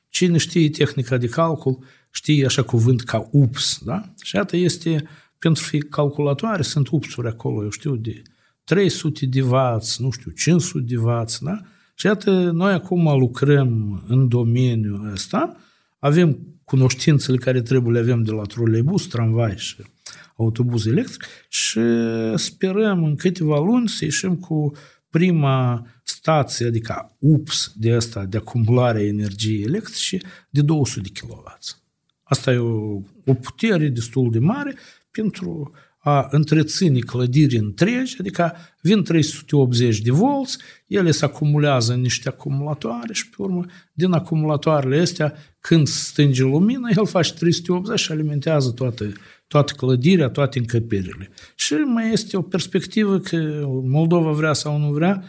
[0.08, 4.12] Cine știe tehnica de calcul, știe așa cuvânt ca UPS, da?
[4.22, 5.08] Și iată este,
[5.42, 8.22] pentru fi calculatoare, sunt UPS-uri acolo, eu știu, de
[8.64, 9.56] 300 de W,
[9.98, 11.60] nu știu, 500 de W, da?
[11.94, 15.56] Și iată, noi acum lucrăm în domeniul ăsta,
[15.98, 19.76] avem cunoștințele care trebuie le avem de la troleibus, tramvai și
[20.36, 21.80] autobuz electric și
[22.34, 24.72] sperăm în câteva luni să ieșim cu
[25.10, 30.20] prima stație, adică UPS de asta, de acumulare a energiei electrice,
[30.50, 31.58] de 200 de kW.
[32.22, 34.74] Asta e o, o putere destul de mare
[35.12, 35.72] pentru
[36.04, 43.12] a întreține clădiri întregi, adică vin 380 de volți, ele se acumulează în niște acumulatoare
[43.12, 49.12] și pe urmă din acumulatoarele astea, când stânge lumină, el face 380 și alimentează toată,
[49.46, 51.30] toată clădirea, toate încăperile.
[51.54, 55.24] Și mai este o perspectivă că Moldova vrea sau nu vrea,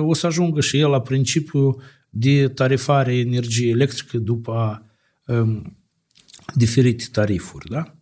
[0.00, 4.86] o să ajungă și el la principiul de tarifare energiei electrică după
[5.26, 5.76] um,
[6.54, 7.68] diferite tarifuri.
[7.68, 7.99] Da?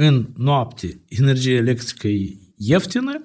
[0.00, 3.22] În noapte, energie electrică e ieftină,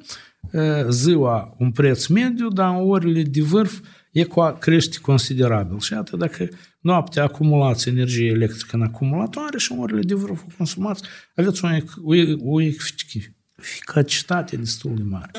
[0.89, 3.80] ziua un preț mediu, dar în orele de vârf
[4.11, 4.28] e
[4.59, 5.80] crește considerabil.
[5.80, 6.49] Și atât dacă
[6.80, 11.03] noaptea acumulați energie electrică în acumulatoare și în orele de vârf o consumați,
[11.36, 11.67] aveți o,
[12.03, 12.61] o, o
[13.57, 15.32] eficacitate destul de mare.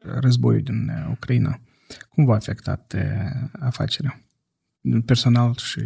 [0.00, 1.60] Războiul din Ucraina,
[2.08, 2.94] cum v-a afectat
[3.60, 4.20] afacerea?
[5.04, 5.80] Personal și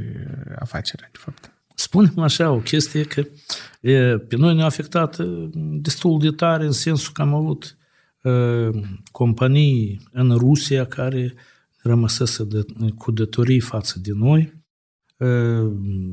[0.59, 1.53] afacerea, de fapt.
[1.81, 3.25] Spunem așa, o chestie că
[3.81, 5.17] e, pe noi ne-a afectat
[5.81, 7.77] destul de tare în sensul că am avut
[8.23, 8.31] e,
[9.11, 11.35] companii în Rusia care
[11.83, 12.65] rămăsese de,
[12.97, 14.65] cu datorii față de noi.
[15.17, 15.27] E,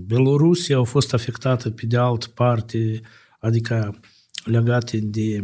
[0.05, 3.01] Belorusia au fost afectată pe de altă parte,
[3.39, 3.99] adică
[4.43, 5.43] legate de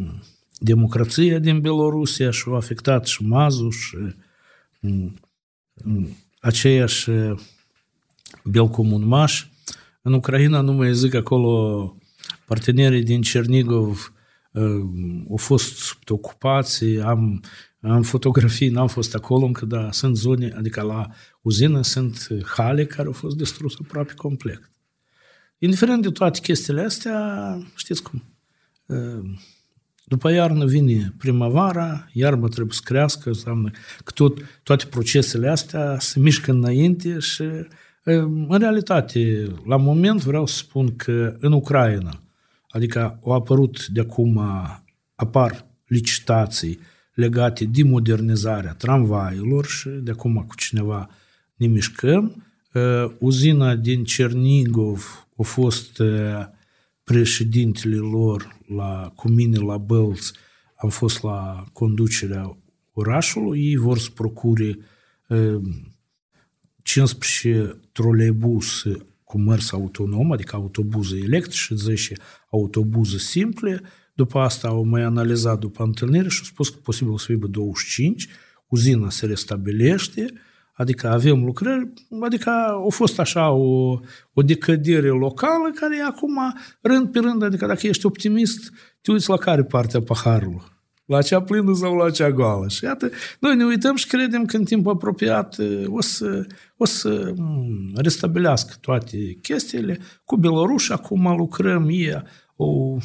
[0.59, 3.97] democrația din Belorusia și au afectat și mazul și
[6.39, 7.09] aceiași
[8.43, 9.50] belcomunmași
[10.01, 11.95] în Ucraina nu mai zic acolo
[12.45, 14.13] partenerii din Cernigov
[15.29, 17.43] au fost sub ocupație, am,
[17.81, 21.07] am fotografii, n-am fost acolo încă, dar sunt zone, adică la
[21.41, 24.71] uzină sunt hale care au fost distruse aproape complet.
[25.57, 28.23] Indiferent de toate chestiile astea, știți cum,
[30.03, 33.69] după iarnă vine primăvara, iarba trebuie să crească, înseamnă
[34.03, 37.43] că tot, toate procesele astea se mișcă înainte și
[38.03, 42.23] în realitate, la moment vreau să spun că în Ucraina,
[42.69, 44.41] adică au apărut de acum,
[45.15, 46.79] apar licitații
[47.13, 51.09] legate de modernizarea tramvailor și de acum cu cineva
[51.55, 52.45] ne mișcăm.
[53.19, 56.01] Uzina din Cernigov a fost
[57.03, 60.33] președintele lor la, cu mine la Bălți,
[60.75, 62.57] am fost la conducerea
[62.93, 64.77] orașului, ei vor să procure
[66.91, 72.15] 15 troleibuse cu mers autonom, adică autobuze electrice, 10
[72.49, 73.81] autobuze simple.
[74.13, 78.27] După asta au mai analizat după întâlnire și au spus că posibil să fie 25,
[78.67, 80.33] uzina se restabilește,
[80.73, 83.99] adică avem lucrări, adică a fost așa o,
[84.33, 86.37] o decădere locală care e acum
[86.81, 88.71] rând pe rând, adică dacă ești optimist,
[89.01, 90.70] te uiți la care parte a paharului
[91.11, 92.67] la cea plină sau la cea goală.
[92.67, 93.09] Și iată,
[93.39, 95.57] noi ne uităm și credem că în timp apropiat
[95.87, 96.45] o să,
[96.77, 97.33] o să
[97.95, 99.99] restabilească toate chestiile.
[100.25, 102.23] Cu Belarus acum lucrăm, e
[102.55, 102.97] o,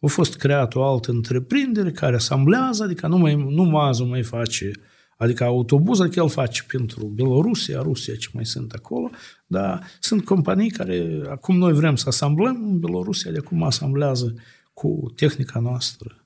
[0.00, 4.70] a fost creat o altă întreprindere care asamblează, adică nu, mai, nu Mazu mai face
[5.16, 9.10] Adică autobuz, adică el face pentru Belorusia, Rusia, ce mai sunt acolo,
[9.46, 14.34] dar sunt companii care, acum noi vrem să asamblăm în Belorusia, de acum asamblează
[14.72, 16.21] cu tehnica noastră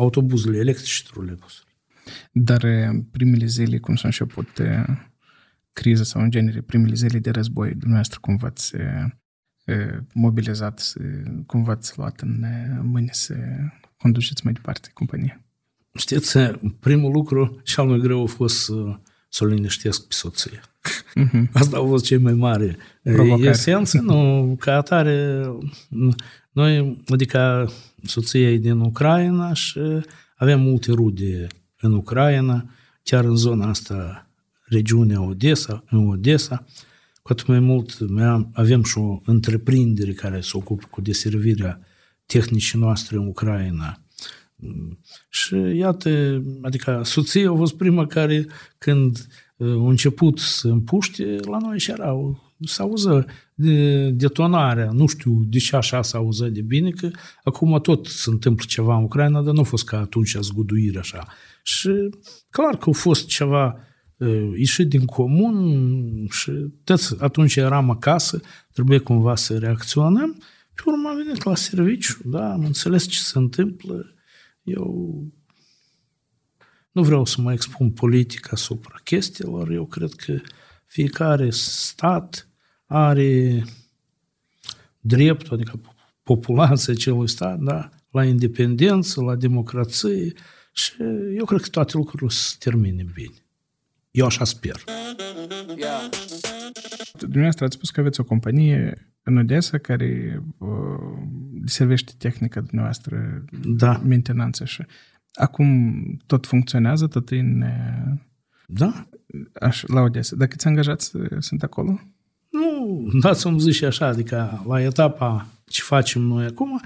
[0.00, 1.76] autobuzele electrice și trolebusuri.
[2.32, 2.66] Dar
[3.10, 4.48] primele zile, cum s-a început
[5.72, 8.72] criza sau în genere primele zile de război, dumneavoastră cum v-ați
[10.12, 10.92] mobilizat,
[11.46, 12.44] cum v-ați luat în
[12.82, 13.34] mâine să
[13.96, 15.44] conduceți mai departe compania?
[15.94, 16.38] Știți,
[16.80, 18.98] primul lucru, cel mai greu a fost să,
[19.28, 20.60] să o liniștesc pe soție.
[20.60, 21.50] Uh-huh.
[21.60, 23.48] Asta a fost cea mai mare Provocare.
[23.48, 25.44] esență, nu, ca atare,
[26.52, 27.70] noi, adică
[28.02, 29.80] soția e din Ucraina și
[30.36, 31.46] avem multe rude
[31.80, 32.70] în Ucraina,
[33.02, 34.30] chiar în zona asta,
[34.64, 36.64] regiunea Odessa, în Odessa,
[37.22, 37.98] cu atât mai mult
[38.52, 41.80] avem și o întreprindere care se ocupă cu deservirea
[42.26, 44.02] tehnicii noastre în Ucraina.
[45.28, 48.46] Și iată, adică soția a fost prima care,
[48.78, 49.26] când
[49.58, 55.58] a început să împuște, la noi și erau s auză de detonarea, nu știu de
[55.58, 57.10] ce așa s auză de bine, că
[57.44, 61.26] acum tot se întâmplă ceva în Ucraina, dar nu a fost ca atunci zguduire așa.
[61.62, 61.90] Și
[62.50, 63.76] clar că a fost ceva
[64.56, 66.50] ieșit din comun și
[66.84, 68.40] toți atunci eram acasă,
[68.72, 70.42] trebuie cumva să reacționăm.
[70.74, 74.14] Pe urmă am venit la serviciu, da, am înțeles ce se întâmplă.
[74.62, 75.24] Eu
[76.92, 80.40] nu vreau să mă expun politica asupra chestiilor, eu cred că
[80.86, 82.49] fiecare stat
[82.92, 83.64] are
[85.00, 85.80] dreptul, adică
[86.22, 90.32] populația celui stat, da, la independență, la democrație
[90.72, 90.92] și
[91.36, 93.34] eu cred că toate lucrurile se termine bine.
[94.10, 94.84] Eu așa sper.
[95.76, 96.08] Yeah.
[97.18, 100.68] Dumneavoastră ați spus că aveți o companie în Odessa care uh,
[101.64, 104.02] servește tehnica dumneavoastră, da.
[104.04, 104.86] mentenanță și
[105.32, 107.64] acum tot funcționează, tot în...
[108.66, 109.08] Da.
[109.60, 110.36] Aș, la Odessa.
[110.36, 112.00] Dar câți angajați sunt acolo?
[112.50, 116.80] Nu, dați să-mi zici așa, adică la etapa ce facem noi acum,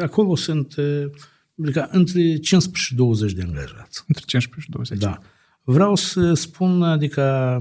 [0.00, 0.74] acolo sunt
[1.62, 4.04] adică, între 15 și 20 de angajați.
[4.06, 4.98] Între 15 și 20.
[4.98, 5.18] Da.
[5.62, 7.58] Vreau să spun, adică,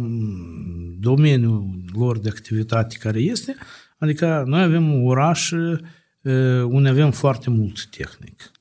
[1.00, 3.56] domeniul lor de activitate care este,
[3.98, 5.52] adică noi avem un oraș
[6.66, 8.52] unde avem foarte mult tehnic.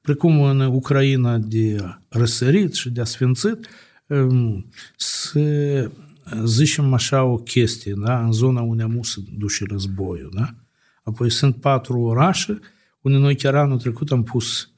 [0.00, 1.76] Precum în Ucraina de
[2.08, 3.68] răsărit și de asfințit,
[4.96, 5.90] se
[6.44, 8.24] zicem așa o chestie, da?
[8.24, 10.30] în zona unde am să duce războiul.
[10.34, 10.54] Da?
[11.02, 12.58] Apoi sunt patru orașe
[13.00, 14.70] unde noi chiar anul trecut am pus,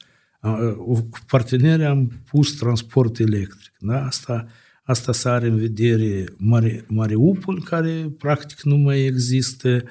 [1.09, 3.73] cu parteneri am pus transport electric.
[3.79, 4.05] Da?
[4.05, 4.47] Asta,
[4.83, 9.83] asta să are în vedere Mare, Mariupol, care practic nu mai există,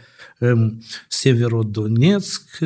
[1.09, 2.59] Severodonetsk,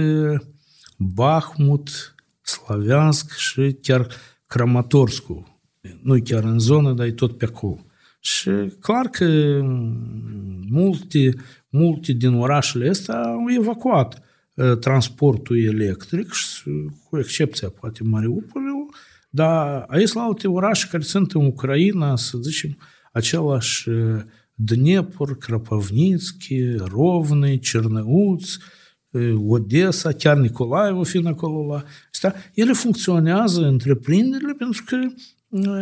[0.97, 4.07] Bahmut, Slaviansk și chiar
[4.47, 5.61] Kramatorskul.
[6.03, 7.87] Nu chiar în zonă, dar e tot pe acolo.
[8.25, 8.51] Și
[8.81, 9.27] clar că
[10.71, 11.35] multe,
[11.69, 14.23] multe din orașele astea au evacuat
[14.81, 16.29] transportul electric,
[17.05, 18.95] cu excepția poate Mariupolul,
[19.31, 22.79] dar aici la alte orașe care sunt în Ucraina, să zicem,
[23.13, 23.91] același
[24.55, 28.57] Dnepr, Krapovnitski, Rovny, Cernăuț,
[29.47, 34.97] Odessa, chiar Nicolaev fiind acolo la asta, ele funcționează, întreprinderile, pentru că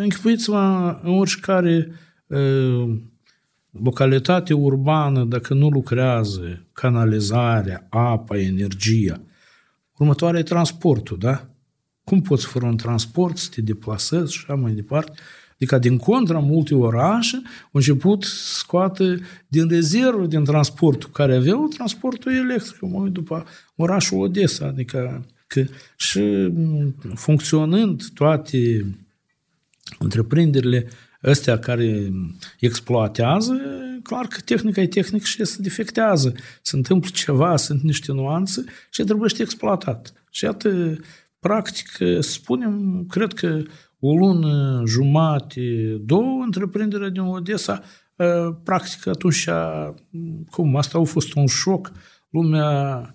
[0.01, 1.93] închipuiți-vă în oricare
[3.71, 9.21] localitate urbană, dacă nu lucrează canalizarea, apa, energia,
[9.97, 11.45] următoarea e transportul, da?
[12.05, 15.13] Cum poți fără un transport să te deplasezi și așa mai departe?
[15.55, 21.67] Adică, din contra, multe orașe au început să scoate din rezervă din transportul care aveau
[21.67, 22.81] transportul electric.
[22.81, 23.45] Mă uit după
[23.77, 25.65] orașul Odessa, adică că
[25.97, 26.53] și
[27.15, 28.87] funcționând toate
[29.99, 30.89] întreprinderile
[31.25, 32.13] ăstea care
[32.59, 33.53] exploatează,
[34.03, 36.33] clar că tehnica e tehnică și se defectează.
[36.63, 40.13] Se întâmplă ceva, sunt niște nuanțe și trebuie să exploatat.
[40.31, 40.97] Și iată,
[41.39, 41.89] practic,
[42.21, 43.63] spunem, cred că
[43.99, 47.83] o lună, jumate, două, întreprinderea din Odessa,
[48.65, 49.49] practic atunci,
[50.51, 51.93] cum, asta a fost un șoc,
[52.29, 53.15] lumea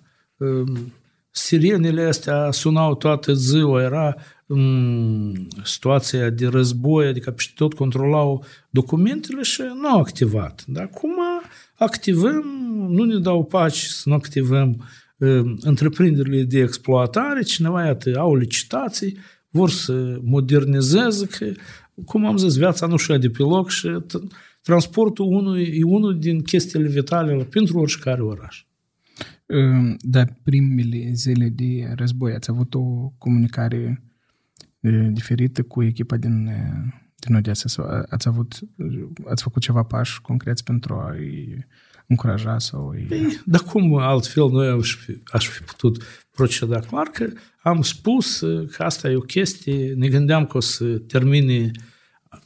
[1.30, 4.14] sirenele astea sunau toată ziua, era în
[5.64, 10.64] situația de război, adică peste tot controlau documentele și nu au activat.
[10.66, 11.14] Dar acum
[11.74, 12.44] activăm,
[12.88, 14.84] nu ne dau paci să nu activăm
[15.16, 19.16] uh, întreprinderile de exploatare, cineva, iată, au licitații,
[19.50, 21.52] vor să modernizeze, că,
[22.04, 23.98] cum am zis, viața nu și de pe loc și
[24.62, 28.64] transportul unul, e unul din chestiile vitale pentru oricare oraș.
[30.00, 34.05] Dar primele zile de război ați avut o comunicare
[35.12, 36.50] diferită cu echipa din,
[37.16, 37.68] din Odessa?
[37.68, 38.58] Sau ați, avut,
[39.28, 41.14] ați făcut ceva pași concreți pentru a
[42.06, 43.04] încuraja sau îi...
[43.08, 46.80] Păi, dar cum altfel noi aș fi, aș fi putut proceda?
[46.80, 47.32] Clar că
[47.62, 48.38] am spus
[48.76, 51.70] că asta e o chestie, ne gândeam că o să termine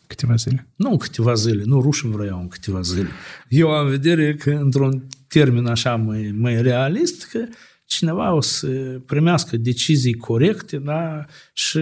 [0.07, 0.67] câteva zile.
[0.77, 3.09] Nu în câteva zile, nu rușii vreau în câteva zile.
[3.49, 7.47] Eu am vedere că într-un termen așa mai, mai realist, că
[7.91, 8.67] cineva o să
[9.07, 11.25] primească decizii corecte, da?
[11.53, 11.79] Și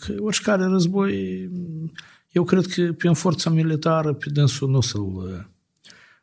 [0.00, 1.48] că oricare război,
[2.30, 5.48] eu cred că prin forța militară, pe dânsul nu să-l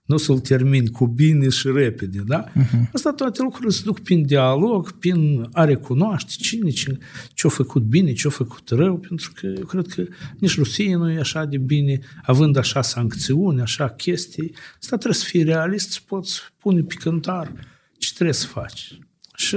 [0.06, 2.44] nu să-l termin cu bine și repede, da?
[2.44, 2.92] Uh-huh.
[2.94, 6.98] Asta toate lucrurile se duc prin dialog, prin a recunoaște cine, ce,
[7.34, 10.04] ce-a făcut bine, ce-a făcut rău, pentru că eu cred că
[10.40, 14.54] nici Rusia nu e așa de bine, având așa sancțiuni, așa chestii.
[14.82, 17.54] Asta trebuie să fii realist, să poți pune pe cântar
[17.98, 19.00] ce trebuie să faci.
[19.40, 19.56] Și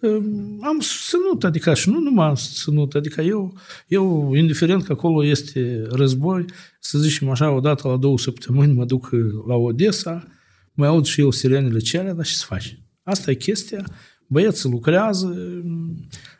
[0.00, 3.56] um, am susținut, adică și nu numai am susținut, adică eu,
[3.86, 6.44] eu, indiferent că acolo este război,
[6.80, 9.10] să zicem așa, odată la două săptămâni mă duc
[9.46, 10.26] la Odessa,
[10.72, 12.78] mai aud și eu sirenele cele, dar și să faci?
[13.02, 13.84] Asta e chestia,
[14.26, 15.26] băieții lucrează,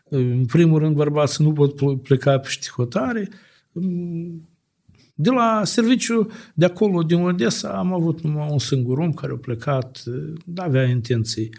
[0.09, 3.29] în primul rând bărbații nu pot pleca pe știhotare,
[5.15, 9.37] de la serviciu de acolo, din Odessa, am avut numai un singur om care a
[9.37, 10.03] plecat,
[10.57, 11.51] avea intenții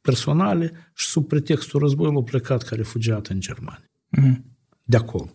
[0.00, 3.90] personale și sub pretextul războiului a plecat ca refugiat în Germania.
[4.18, 4.40] Mm-hmm.
[4.84, 5.34] De acolo.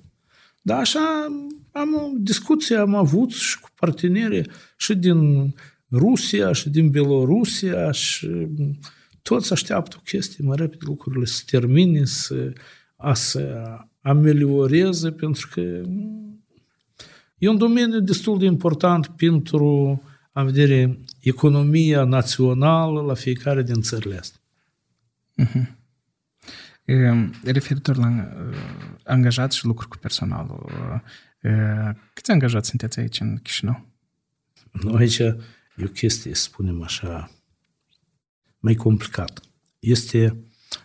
[0.61, 1.25] Dar așa
[1.71, 5.53] am o discuție, am avut și cu parteneri și din
[5.91, 8.47] Rusia și din Belorusia și
[9.21, 12.53] toți așteaptă o chestie mai repede lucrurile să termine, să,
[12.95, 13.63] a să
[14.01, 15.61] amelioreze, pentru că
[17.37, 20.01] e un domeniu destul de important pentru
[20.31, 24.39] a vedere economia națională la fiecare din țările astea.
[25.43, 25.67] Uh-huh.
[27.43, 28.57] Referitor la uh,
[29.03, 30.69] angajați și lucruri cu personalul,
[31.41, 33.85] uh, câți angajați sunteți aici în Chișinău?
[34.71, 35.37] Nu, aici e
[35.83, 37.31] o chestie, să spunem așa,
[38.59, 39.41] mai complicat.
[39.79, 40.37] Este,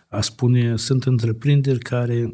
[0.07, 2.33] a spune, sunt întreprinderi care,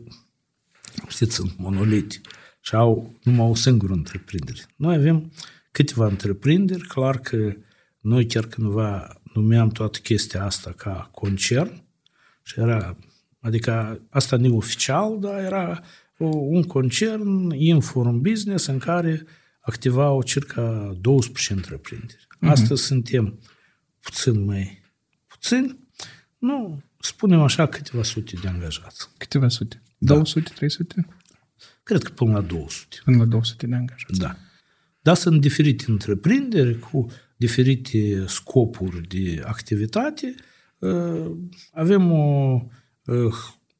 [1.07, 2.21] știți, sunt monoliti
[2.59, 4.65] și au numai o singură întreprindere.
[4.75, 5.31] Noi avem
[5.71, 7.55] câteva întreprinderi, clar că
[7.99, 11.83] noi chiar cândva numeam toată chestia asta ca concern,
[12.47, 12.97] și era,
[13.39, 15.83] adică asta neoficial, dar era
[16.17, 19.25] un concern, Inform Business, în care
[19.59, 22.27] activau circa 12 întreprinderi.
[22.27, 22.49] Mm-hmm.
[22.49, 23.39] Astăzi suntem
[23.99, 24.81] puțin mai
[25.27, 25.77] puțin,
[26.37, 29.09] nu, spunem așa, câteva sute de angajați.
[29.17, 29.81] Câteva sute?
[29.97, 30.55] 200, da.
[30.55, 31.07] 300?
[31.83, 32.97] Cred că până la 200.
[33.03, 34.19] Până la 200 de angajați.
[34.19, 34.35] Da.
[35.01, 40.43] Dar sunt diferite întreprinderi cu diferite scopuri de activitate Ă,
[41.71, 42.61] avem o...
[43.07, 43.29] Ă,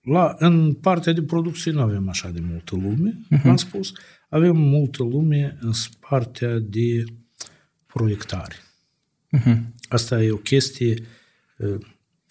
[0.02, 3.44] la, în partea de producție nu avem așa de multă lume, uh-huh.
[3.44, 3.91] am spus.
[4.30, 5.72] Avem multă lume în
[6.10, 7.03] partea de
[7.86, 8.56] proiectare.
[9.38, 9.57] Uh-huh.
[9.90, 11.03] Asta e o chestie...
[11.60, 11.78] Ă,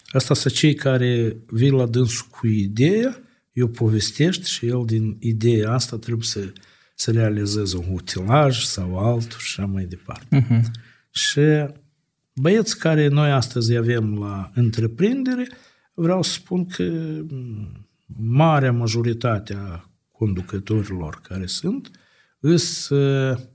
[0.07, 3.21] asta sunt cei care vin la dânsul cu ideea,
[3.53, 6.53] eu povestești și el din ideea asta trebuie să,
[6.95, 10.47] să realizeze un utilaj sau altul și așa mai departe.
[10.47, 10.61] Uh-huh.
[11.11, 11.41] Și
[12.39, 15.47] Băieți care noi astăzi avem la întreprindere,
[15.93, 16.83] vreau să spun că
[17.29, 17.87] mm,
[18.17, 21.91] marea majoritate a conducătorilor care sunt,
[22.39, 23.49] sunt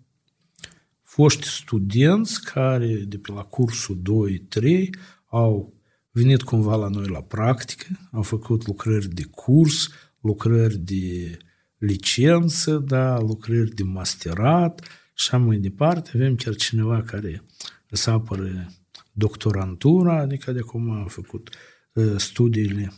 [1.02, 4.00] foști studenți care de pe la cursul
[4.60, 4.88] 2-3
[5.26, 5.74] au
[6.10, 9.88] venit cumva la noi la practică, au făcut lucrări de curs,
[10.20, 11.36] lucrări de
[11.78, 14.80] licență, da, lucrări de masterat
[15.14, 16.10] și așa mai departe.
[16.14, 17.44] Avem chiar cineva care
[17.96, 18.72] să apără
[19.12, 21.48] doctorantura, adică de cum am făcut
[21.92, 22.92] uh, studiile.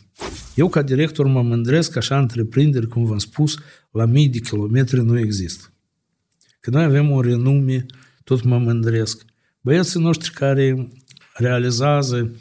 [0.55, 3.57] Eu, ca director, mă mândresc că așa întreprinderi, cum v-am spus,
[3.91, 5.73] la mii de kilometri nu există.
[6.59, 7.85] Că noi avem o renume,
[8.23, 9.25] tot mă mândresc.
[9.61, 10.87] Băieții noștri care
[11.33, 12.35] realizează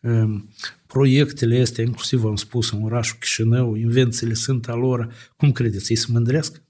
[0.00, 0.48] um,
[0.86, 5.96] proiectele astea, inclusiv am spus în orașul Chișinău, invențiile sunt a lor, cum credeți, ei
[5.96, 6.62] se mândresc?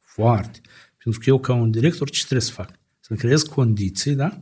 [0.00, 0.60] Foarte.
[1.02, 2.70] Pentru că eu, ca un director, ce trebuie să fac?
[3.00, 4.40] Să creez condiții, da?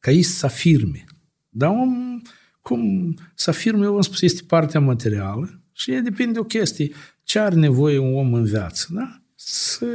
[0.00, 1.04] Ca ei să afirme.
[1.48, 2.20] Dar om,
[2.60, 6.92] cum să afirme, eu v-am spus, este partea materială și e depinde de o chestie.
[7.24, 9.22] Ce are nevoie un om în viață, da?
[9.34, 9.86] Să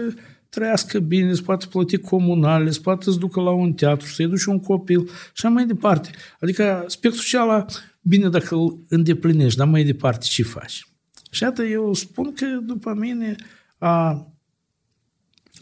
[0.50, 4.44] trăiască bine, să poată plăti comunale, să poată să ducă la un teatru, să-i duci
[4.44, 6.10] un copil și mai departe.
[6.40, 7.70] Adică aspectul social,
[8.02, 10.88] bine dacă îl îndeplinești, dar mai departe ce faci?
[11.32, 13.36] Și atât eu spun că după mine
[13.78, 14.28] a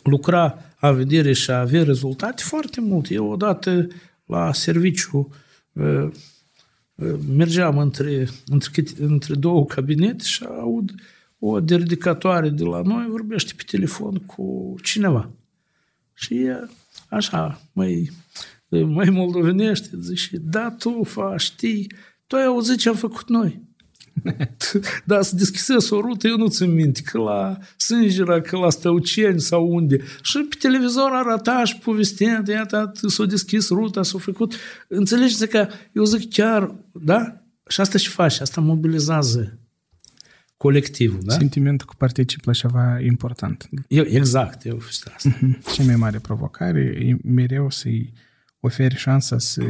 [0.03, 3.11] lucra, a vedere și a avea rezultate foarte mult.
[3.11, 3.87] Eu odată
[4.33, 5.29] la serviciu
[5.77, 6.11] ă,
[6.99, 10.91] ă, mergeam între, între, între două cabinete și aud
[11.39, 15.29] o dedicatoare de la noi vorbește pe telefon cu cineva.
[16.13, 16.69] Și e
[17.09, 18.11] așa, mai
[18.81, 21.91] mai moldovenește, zice, da, tu faci, știi,
[22.27, 23.61] tu ai auzit ce am făcut noi.
[25.05, 29.39] da, să deschisese o rută, eu nu țin minte, că la Sângera, că la Stăuceni
[29.39, 30.01] sau unde.
[30.21, 34.55] Și pe televizor arăta și povestea, iată, s-a deschis ruta, s-a făcut.
[34.87, 37.41] Înțelegeți că eu zic chiar, da?
[37.67, 39.57] Și asta și face, asta mobilizează
[40.57, 41.33] colectivul, da?
[41.33, 43.69] Sentimentul că particip la ceva important.
[43.87, 45.15] Eu, exact, eu asta.
[45.29, 45.59] Uh-huh.
[45.73, 48.13] Cea mai mare provocare e mereu să-i
[48.59, 49.63] oferi șansa să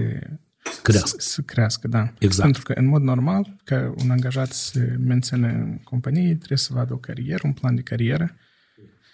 [0.81, 1.07] crească.
[1.19, 2.14] Să, să crească, da.
[2.19, 2.44] Exact.
[2.44, 6.94] Pentru că, în mod normal, ca un angajat să mențină în companie, trebuie să vadă
[6.94, 8.35] o carieră, un plan de carieră.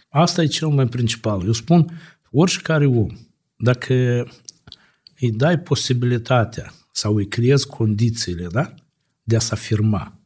[0.10, 1.46] Asta e cel mai principal.
[1.46, 2.00] Eu spun,
[2.32, 3.08] oricare om,
[3.56, 3.94] dacă
[5.20, 8.74] îi dai posibilitatea sau îi creezi condițiile, da?
[9.24, 10.20] De a se afirma.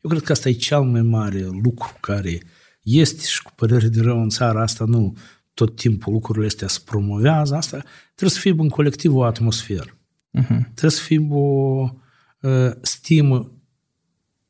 [0.00, 2.42] Eu cred că asta e cel mai mare lucru care
[2.82, 5.16] este și cu părere de rău în țara asta nu
[5.54, 9.97] tot timpul lucrurile astea se promovează, asta trebuie să fie în colectiv o atmosferă.
[10.30, 10.60] Uh-huh.
[10.74, 11.88] Trebuie să fie o
[12.40, 13.52] uh, stimă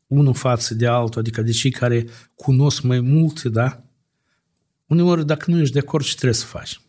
[0.06, 3.82] unul față de altul, adică de cei care cunosc mai multe, da?
[4.86, 6.80] Uneori, dacă nu ești de acord, ce trebuie să faci?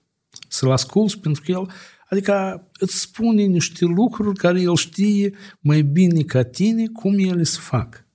[0.47, 1.69] Să-l asculți, pentru că el,
[2.09, 7.57] adică îți spune niște lucruri care el știe mai bine ca tine cum ele se
[7.61, 8.05] fac.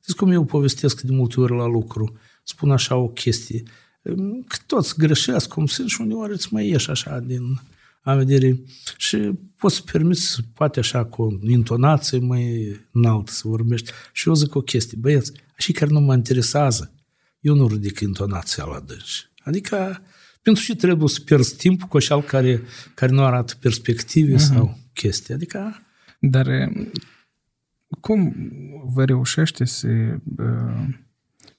[0.00, 2.18] Știți cum eu povestesc de multe ori la lucru?
[2.42, 3.62] Spun așa o chestie.
[4.46, 7.42] Că toți greșesc cum sunt și uneori îți mai ieși așa din
[8.00, 8.60] a vedere
[8.96, 9.16] și
[9.56, 13.90] poți să permiți, poate așa, cu o intonație mai înaltă să vorbești.
[14.12, 16.94] Și eu zic o chestie, băieți, așa care nu mă interesează,
[17.40, 19.28] eu nu ridic intonația la dânsi.
[19.38, 20.02] Adică,
[20.42, 22.62] pentru ce trebuie să pierzi timpul cu așa care,
[22.94, 24.46] care nu arată perspective uh-huh.
[24.48, 25.34] sau chestii.
[25.34, 25.82] Adică...
[26.22, 26.72] Dar
[28.00, 28.34] cum
[28.84, 29.88] vă reușește să
[30.36, 30.88] uh,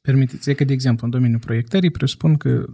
[0.02, 0.50] permiteți?
[0.50, 2.66] E că, de exemplu, în domeniul proiectării, presupun că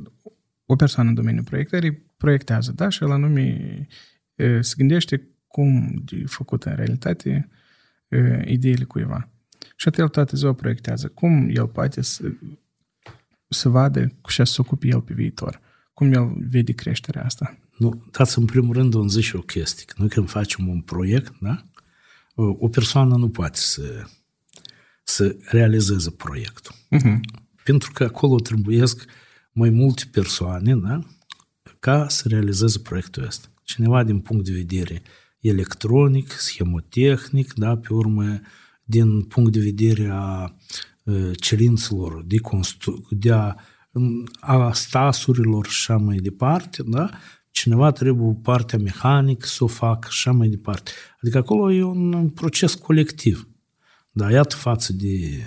[0.65, 2.89] o persoană în domeniul proiectării proiectează, da?
[2.89, 3.87] Și el anume
[4.35, 7.49] uh, se gândește cum de făcut în realitate
[8.07, 9.29] uh, ideile cuiva.
[9.75, 11.07] Și atât el toată ziua proiectează.
[11.07, 12.31] Cum el poate să,
[13.47, 15.61] să vadă cu ce să se ocupe el pe viitor?
[15.93, 17.57] Cum el vede creșterea asta?
[17.77, 19.85] Nu, dați în primul rând un zici o chestie.
[19.85, 21.63] Că noi când facem un proiect, da?
[22.35, 24.03] o persoană nu poate să,
[25.03, 26.75] să realizeze proiectul.
[26.75, 27.19] Uh-huh.
[27.63, 29.05] Pentru că acolo trebuiesc
[29.51, 30.99] mai multe persoane da?
[31.79, 33.47] Ca să realizeze proiectul ăsta.
[33.63, 35.01] Cineva din punct de vedere
[35.39, 37.77] electronic, schemotehnic, da?
[37.77, 38.39] pe urmă
[38.83, 40.55] din punct de vedere a
[41.35, 43.55] cerințelor de, constru- de a,
[44.39, 47.09] a stasurilor și așa mai departe, da?
[47.51, 50.91] cineva trebuie partea mecanică să o facă și așa mai departe.
[51.21, 53.47] Adică acolo e un proces colectiv.
[54.11, 55.43] Dar iată față de,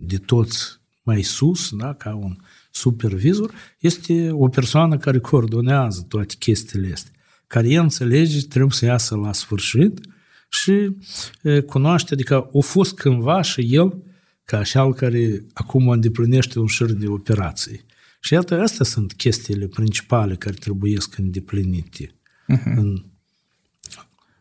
[0.00, 2.36] de toți mai sus, da, ca un
[2.70, 7.12] supervizor, este o persoană care coordonează toate chestiile astea,
[7.46, 10.00] care el înțelege, trebuie să iasă la sfârșit
[10.48, 10.96] și
[11.42, 14.02] e, cunoaște, adică a fost cândva și el
[14.44, 17.84] ca așa care acum îndeplinește un șir de operații.
[18.20, 22.14] Și iată, astea sunt chestiile principale care trebuie să îndeplinite
[22.52, 22.74] uh-huh.
[22.76, 23.04] în,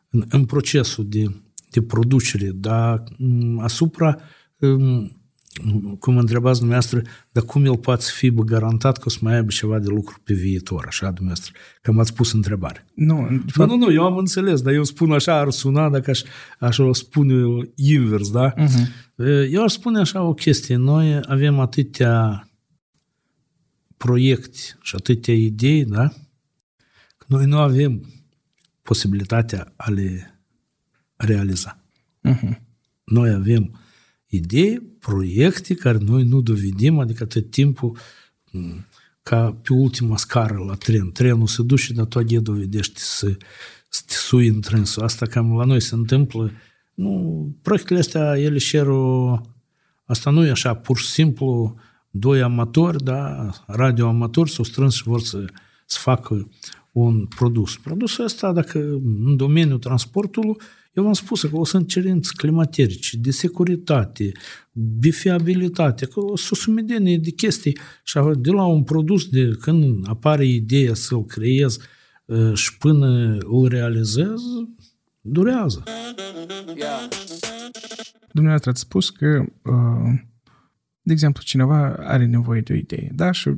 [0.10, 1.26] în, în procesul de,
[1.70, 3.04] de producere, dar
[3.58, 4.20] asupra,
[6.00, 7.02] cum întrebați dumneavoastră,
[7.32, 10.34] dar cum el poate fi garantat că o să mai aibă ceva de lucru pe
[10.34, 12.86] viitor, așa, dumneavoastră, că m-ați pus întrebare.
[12.94, 13.70] Nu, fapt...
[13.70, 16.22] nu, nu, eu am înțeles, dar eu spun așa, ar suna dacă aș,
[16.60, 18.54] aș o spune invers, da?
[18.54, 19.50] Uh-huh.
[19.50, 22.50] Eu aș spune așa o chestie, noi avem atâtea
[23.98, 26.08] proiecte și atâtea idei, da?
[27.18, 28.14] Că noi nu avem
[28.82, 30.40] posibilitatea a le
[31.16, 31.84] realiza.
[32.30, 32.60] Uh-huh.
[33.04, 33.80] Noi avem
[34.26, 37.98] idei, proiecte care noi nu dovedim, adică tot timpul
[39.24, 41.12] ca pe ultima scară la tren.
[41.12, 43.38] Trenul se duce, dar tu de dovedești să,
[43.90, 45.04] să te sui în trânsul.
[45.04, 46.52] Asta cam la noi se întâmplă.
[46.94, 49.38] Nu, proiectele astea, ele cer o...
[50.06, 51.76] Asta nu e așa, pur și simplu
[52.10, 55.46] doi amatori, da, radioamatori s-au strâns și vor să,
[55.86, 56.50] să facă
[56.92, 57.78] un produs.
[57.78, 58.80] Produsul ăsta, dacă
[59.26, 60.58] în domeniul transportului,
[60.92, 64.32] eu v-am spus că o sunt cerințe climaterice, de securitate,
[64.72, 70.10] de fiabilitate, că o să sumedenie de chestii și de la un produs, de când
[70.10, 71.78] apare ideea să-l creez
[72.30, 74.42] ă, și până îl realizez,
[75.22, 75.84] durează.
[78.32, 80.20] Dumneavoastră ați spus că uh,
[81.02, 83.32] de exemplu, cineva are nevoie de o idee, da?
[83.32, 83.50] Și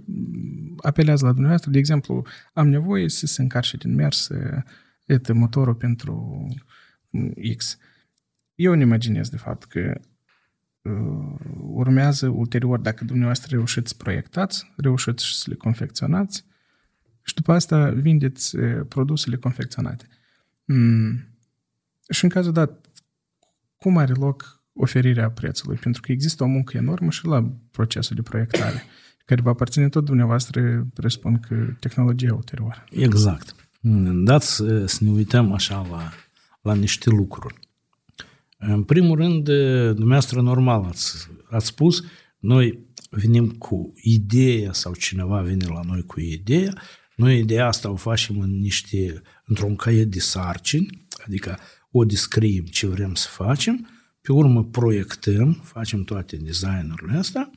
[0.78, 4.30] apelează la dumneavoastră, de exemplu, am nevoie să se încarce din mers
[5.06, 6.48] et motorul pentru
[7.58, 7.78] X.
[8.56, 10.02] Eu îmi imaginez, de fapt, că
[10.82, 16.46] uh, urmează ulterior, dacă dumneavoastră reușiți să proiectați, reușiți să le confecționați
[17.22, 18.58] și după după asta vindeți
[18.88, 20.08] produsele confecționate.
[20.66, 21.26] Mm.
[22.10, 22.90] Și în cazul dat,
[23.78, 25.78] cum are loc oferirea prețului?
[25.78, 28.84] Pentru că există o muncă enormă și la procesul de proiectare,
[29.26, 32.84] care va aparține tot dumneavoastră, presupun că tehnologia ulterioară.
[32.90, 33.56] Exact.
[34.24, 34.56] Dați
[34.86, 36.12] să ne uităm așa la,
[36.62, 37.56] la niște lucruri.
[38.58, 39.44] În primul rând,
[39.86, 42.04] dumneavoastră normal ați, ați spus,
[42.40, 42.80] noi
[43.10, 46.74] venim cu ideea sau cineva vine la noi cu ideea,
[47.16, 51.60] noi ideea asta o facem în niște, într-un caiet de sarcini, adică
[51.92, 53.88] o descriem ce vrem să facem,
[54.22, 57.52] pe urmă proiectăm, facem toate designurile astea,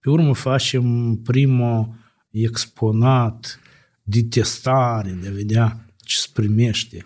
[0.00, 1.94] pe urmă facem primul
[2.30, 3.60] exponat
[4.02, 7.02] de testare, de a vedea ce se primește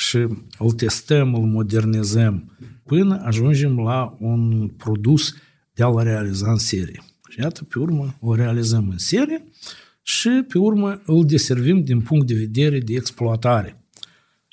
[0.00, 0.16] și
[0.58, 5.34] îl testăm, îl modernizăm până ajungem la un produs
[5.72, 7.02] de a-l realiza în serie.
[7.28, 9.44] Și iată, pe urmă, o realizăm în serie
[10.02, 13.84] și pe urmă îl deservim din punct de vedere de exploatare.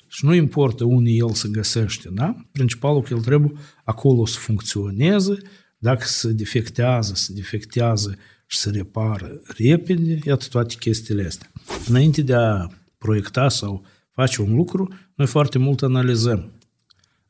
[0.06, 2.36] Și nu importă unde el se găsește, da?
[2.52, 3.52] Principalul că el trebuie
[3.84, 5.38] acolo să funcționeze,
[5.78, 8.16] dacă se defectează, se defectează
[8.46, 11.52] și se repară repede, iată toate chestiile astea.
[11.88, 12.66] Înainte de a
[12.98, 14.88] proiecta sau face un lucru,
[15.18, 16.52] noi foarte mult analizăm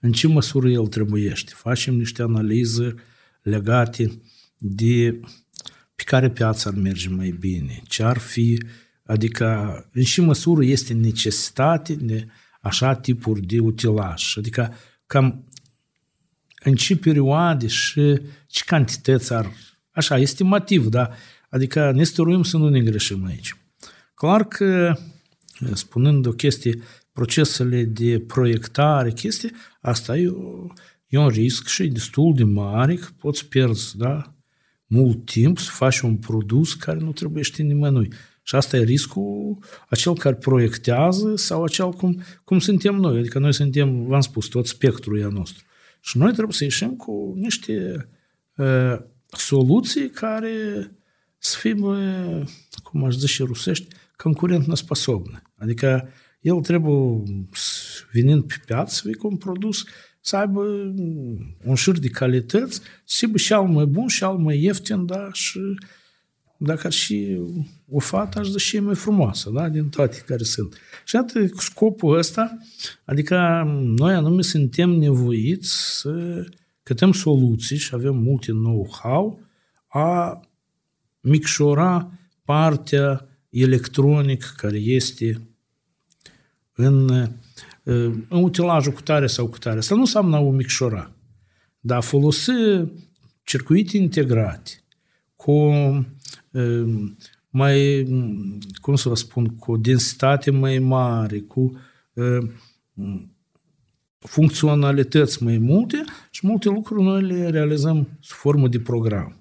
[0.01, 1.53] în ce măsură el trebuiește.
[1.55, 2.95] Facem niște analize
[3.43, 4.21] legate
[4.59, 5.21] de
[5.95, 8.63] pe care piața ar merge mai bine, ce ar fi,
[9.05, 9.47] adică
[9.93, 12.27] în ce măsură este necesitate de
[12.61, 14.75] așa tipuri de utilaj, adică
[15.07, 15.45] cam
[16.65, 19.53] în ce perioade și ce cantități ar,
[19.91, 21.11] așa, estimativ, da?
[21.49, 23.57] Adică ne stăruim să nu ne greșim aici.
[24.15, 24.99] Clar că,
[25.73, 26.83] spunând o chestie,
[27.19, 29.51] procesele de proiectare, chestii,
[29.81, 30.67] asta e, o,
[31.07, 34.35] e un risc și e destul de mare, că poți pierzi, da?
[34.87, 38.09] mult timp să faci un produs care nu trebuie ști nimănui.
[38.43, 39.59] Și asta e riscul
[39.89, 43.19] acel care proiectează sau acel cum, cum suntem noi.
[43.19, 45.65] Adică noi suntem, v-am spus, tot spectrul e nostru.
[46.01, 48.09] Și noi trebuie să ieșim cu niște
[48.57, 48.97] uh,
[49.27, 50.51] soluții care
[51.39, 52.43] să fie, uh,
[52.83, 53.87] cum aș zice rusești,
[54.17, 55.43] concurent nespăsobne.
[55.57, 56.09] Adică
[56.41, 57.23] el trebuie,
[58.13, 59.85] venind pe piață, cu un produs
[60.21, 60.61] să aibă
[61.65, 65.29] un șir de calități, să aibă și al mai bun și al mai ieftin, da,
[65.33, 65.61] și
[66.57, 67.39] dacă ar și
[67.91, 70.77] o fată, aș zice și mai frumoasă, da, din toate care sunt.
[71.05, 72.59] Și atât cu scopul ăsta,
[73.05, 76.45] adică noi anume suntem nevoiți să
[76.83, 79.41] cătăm soluții și avem multe know-how
[79.87, 80.41] a
[81.21, 82.13] micșora
[82.45, 85.41] partea electronic care este
[86.81, 87.29] în
[88.29, 89.79] în utilajul cu tare sau cu tare.
[89.79, 91.11] Asta nu înseamnă a o micșora,
[91.81, 92.51] dar a folosi
[93.45, 94.71] circuite integrate
[95.37, 95.73] cu
[97.51, 98.07] mai,
[98.81, 101.79] cum să vă spun, cu densitate mai mare, cu
[104.19, 109.37] funcționalități mai multe și multe lucruri noi le realizăm sub formă de program.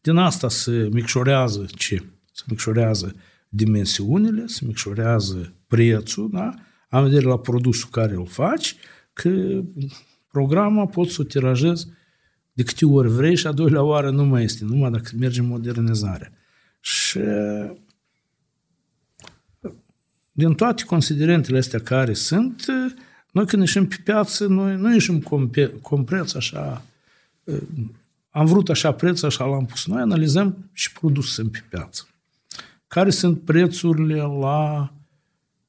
[0.00, 2.04] Din asta se micșorează ce?
[2.32, 3.14] Se micșorează
[3.54, 6.54] dimensiunile, se micșorează prețul, da?
[6.88, 8.76] am vedere la produsul care îl faci,
[9.12, 9.60] că
[10.30, 11.88] programa poți să o tirajezi
[12.52, 15.46] de câte ori vrei și a doilea oară nu mai este, numai dacă merge în
[15.46, 16.32] modernizare.
[16.80, 17.20] Și
[20.32, 22.64] din toate considerentele astea care sunt,
[23.30, 25.20] noi când ieșim pe piață, noi nu ieșim
[25.82, 26.84] cu preț așa,
[28.30, 29.86] am vrut așa preț, așa l-am pus.
[29.86, 32.06] Noi analizăm și produs sunt pe piață.
[32.92, 34.92] Care sunt prețurile la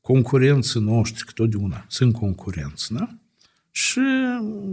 [0.02, 3.18] concurenții noștri, că totdeauna sunt concurenți, da?
[3.72, 4.00] Și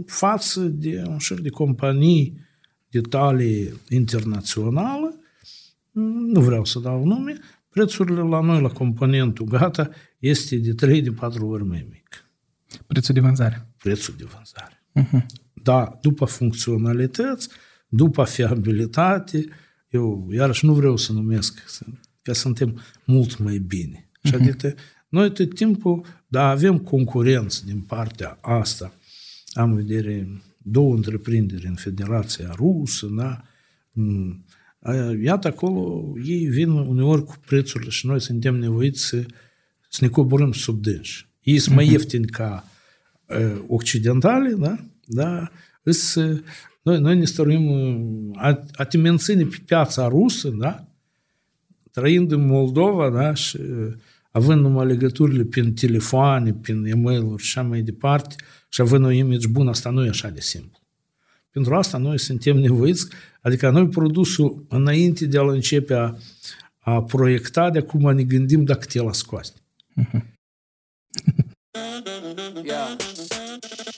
[0.05, 2.37] față de un șir de companii
[2.89, 5.19] de talie internațională,
[6.31, 11.11] nu vreau să dau nume, prețurile la noi, la componentul gata, este de 3 de
[11.11, 12.29] 4 ori mai mic.
[12.87, 13.67] Prețul de vânzare.
[13.77, 14.83] Prețul de vânzare.
[14.99, 15.25] Uh-huh.
[15.53, 17.49] Da, după funcționalități,
[17.87, 19.45] după fiabilitate,
[19.89, 21.63] eu iarăși nu vreau să numesc,
[22.21, 24.09] că suntem mult mai bine.
[24.09, 24.29] Uh-huh.
[24.29, 24.73] Și adică
[25.09, 28.93] noi tot timpul, da, avem concurență din partea asta.
[29.53, 30.27] Am în vedere
[30.57, 33.43] două întreprinderi în Federația Rusă, da?
[33.91, 34.45] Mm.
[35.23, 39.25] Iată acolo, ei vin uneori cu prețurile și noi suntem nevoiți să,
[39.89, 41.27] să ne coborâm sub dânși.
[41.41, 41.93] Ei sunt mai mhm.
[41.93, 42.67] ieftini ca
[43.25, 44.85] uh, occidentale, da?
[45.05, 45.51] Da?
[45.83, 46.15] Îs,
[46.81, 47.69] noi, noi ne stăruim
[48.37, 50.90] a, a te menține pe piața rusă, da?
[51.91, 53.33] Trăind în Moldova, da?
[53.33, 53.93] Și uh,
[54.31, 58.35] având numai legăturile prin telefoane, prin e-mail-uri și așa mai departe,
[58.69, 60.79] și având o image bună, asta nu e așa de simplu.
[61.49, 63.07] Pentru asta noi suntem nevoiți,
[63.41, 66.15] adică noi produsul, înainte de a-l începe a,
[66.79, 69.51] a proiecta, de acum ne gândim dacă te la scoate.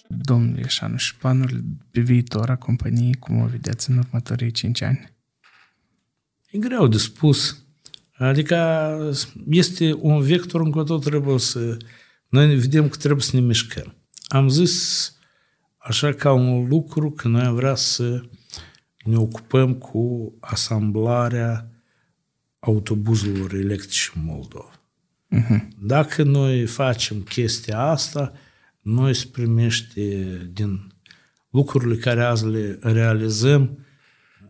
[0.07, 5.13] Domnul Ieșanu, și planurile pe viitor a companiei, cum o vedeți în următorii 5 ani?
[6.49, 7.62] E greu de spus.
[8.17, 8.57] Adică
[9.49, 11.77] este un vector în care tot trebuie să...
[12.27, 13.95] Noi vedem că trebuie să ne mișcăm.
[14.27, 15.15] Am zis
[15.77, 18.23] așa ca un lucru că noi am vrea să
[19.03, 21.71] ne ocupăm cu asamblarea
[22.59, 24.71] autobuzelor electrice în Moldova.
[25.35, 25.67] Uh-huh.
[25.79, 28.33] Dacă noi facem chestia asta,
[28.81, 30.93] noi se primește din
[31.49, 33.85] lucrurile care azi le realizăm,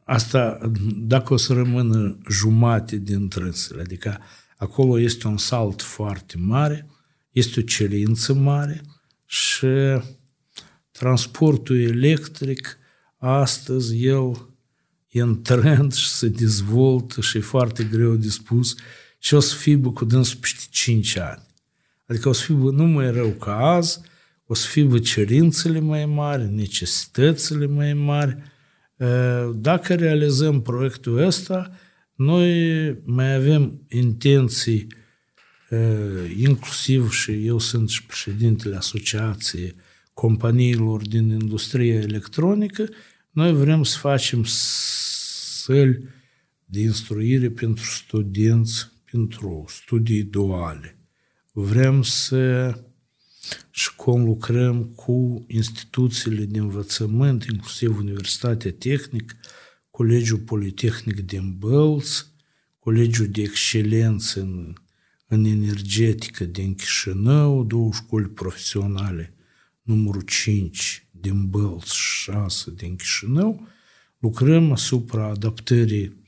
[0.03, 4.19] asta dacă o să rămână jumate din trânsele, adică
[4.57, 6.87] acolo este un salt foarte mare,
[7.31, 8.81] este o cerință mare
[9.25, 9.67] și
[10.91, 12.77] transportul electric
[13.17, 14.47] astăzi el
[15.09, 18.75] e în trend și se dezvoltă și e foarte greu de spus
[19.19, 21.45] și o să fie cu dânsul peste 5 ani.
[22.05, 23.99] Adică o să fie nu mai rău ca azi,
[24.45, 28.37] o să fie cerințele mai mari, necesitățile mai mari.
[29.55, 31.71] Dacă realizăm proiectul ăsta,
[32.15, 32.51] noi
[33.03, 34.87] mai avem intenții,
[36.37, 39.75] inclusiv și eu sunt și președintele Asociației
[40.13, 42.89] Companiilor din Industria Electronică,
[43.31, 46.03] noi vrem să facem săli
[46.65, 50.97] de instruire pentru studenți, pentru studii duale.
[51.51, 52.73] Vrem să
[53.69, 59.35] și conlucrăm cu instituțiile de învățământ, inclusiv Universitatea Tehnică,
[59.91, 62.25] Colegiul Politehnic din Bălți,
[62.79, 64.73] Colegiul de Excelență în,
[65.27, 69.33] în Energetică din Chișinău, două școli profesionale,
[69.81, 73.67] numărul 5 din Bălți și 6 din Chișinău,
[74.17, 76.21] lucrăm asupra adaptării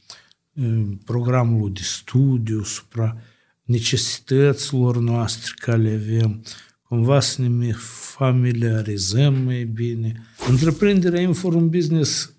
[1.06, 3.18] programului de studiu, asupra
[3.64, 6.44] necesităților noastre care le avem,
[6.88, 7.72] cumva să ne
[8.16, 10.22] familiarizăm mai bine.
[10.50, 12.34] Întreprinderea Inform Business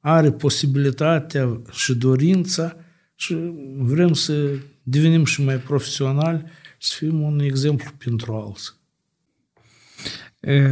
[0.00, 2.76] are posibilitatea și dorința
[3.14, 3.36] și
[3.78, 6.44] vrem să devenim și mai profesionali
[6.78, 8.74] și să fim un exemplu pentru alții.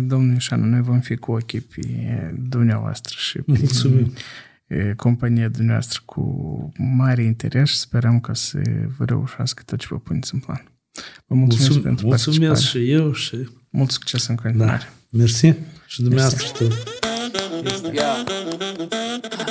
[0.01, 1.83] Domnul Ișanu, noi vom fi cu ochii pe
[2.49, 4.13] dumneavoastră și pe Mulțumim.
[4.97, 8.63] compania dumneavoastră cu mare interes și sperăm că să
[8.97, 10.74] vă reușească tot ce vă puneți în plan.
[11.27, 13.49] Mulțumesc, mulțumesc și eu și...
[13.71, 14.93] Mulțumesc în continuare.
[15.11, 15.19] Da.
[15.19, 15.53] Mersi
[15.87, 16.67] și dumneavoastră.
[17.93, 18.25] Yeah.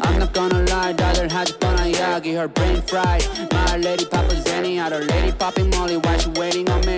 [0.06, 4.80] I'm not gonna lie, 다들 하도 뻔한 이야기 Her brain fried, my lady papa zenny
[4.80, 6.98] Out her lady popping molly, why she waiting on me?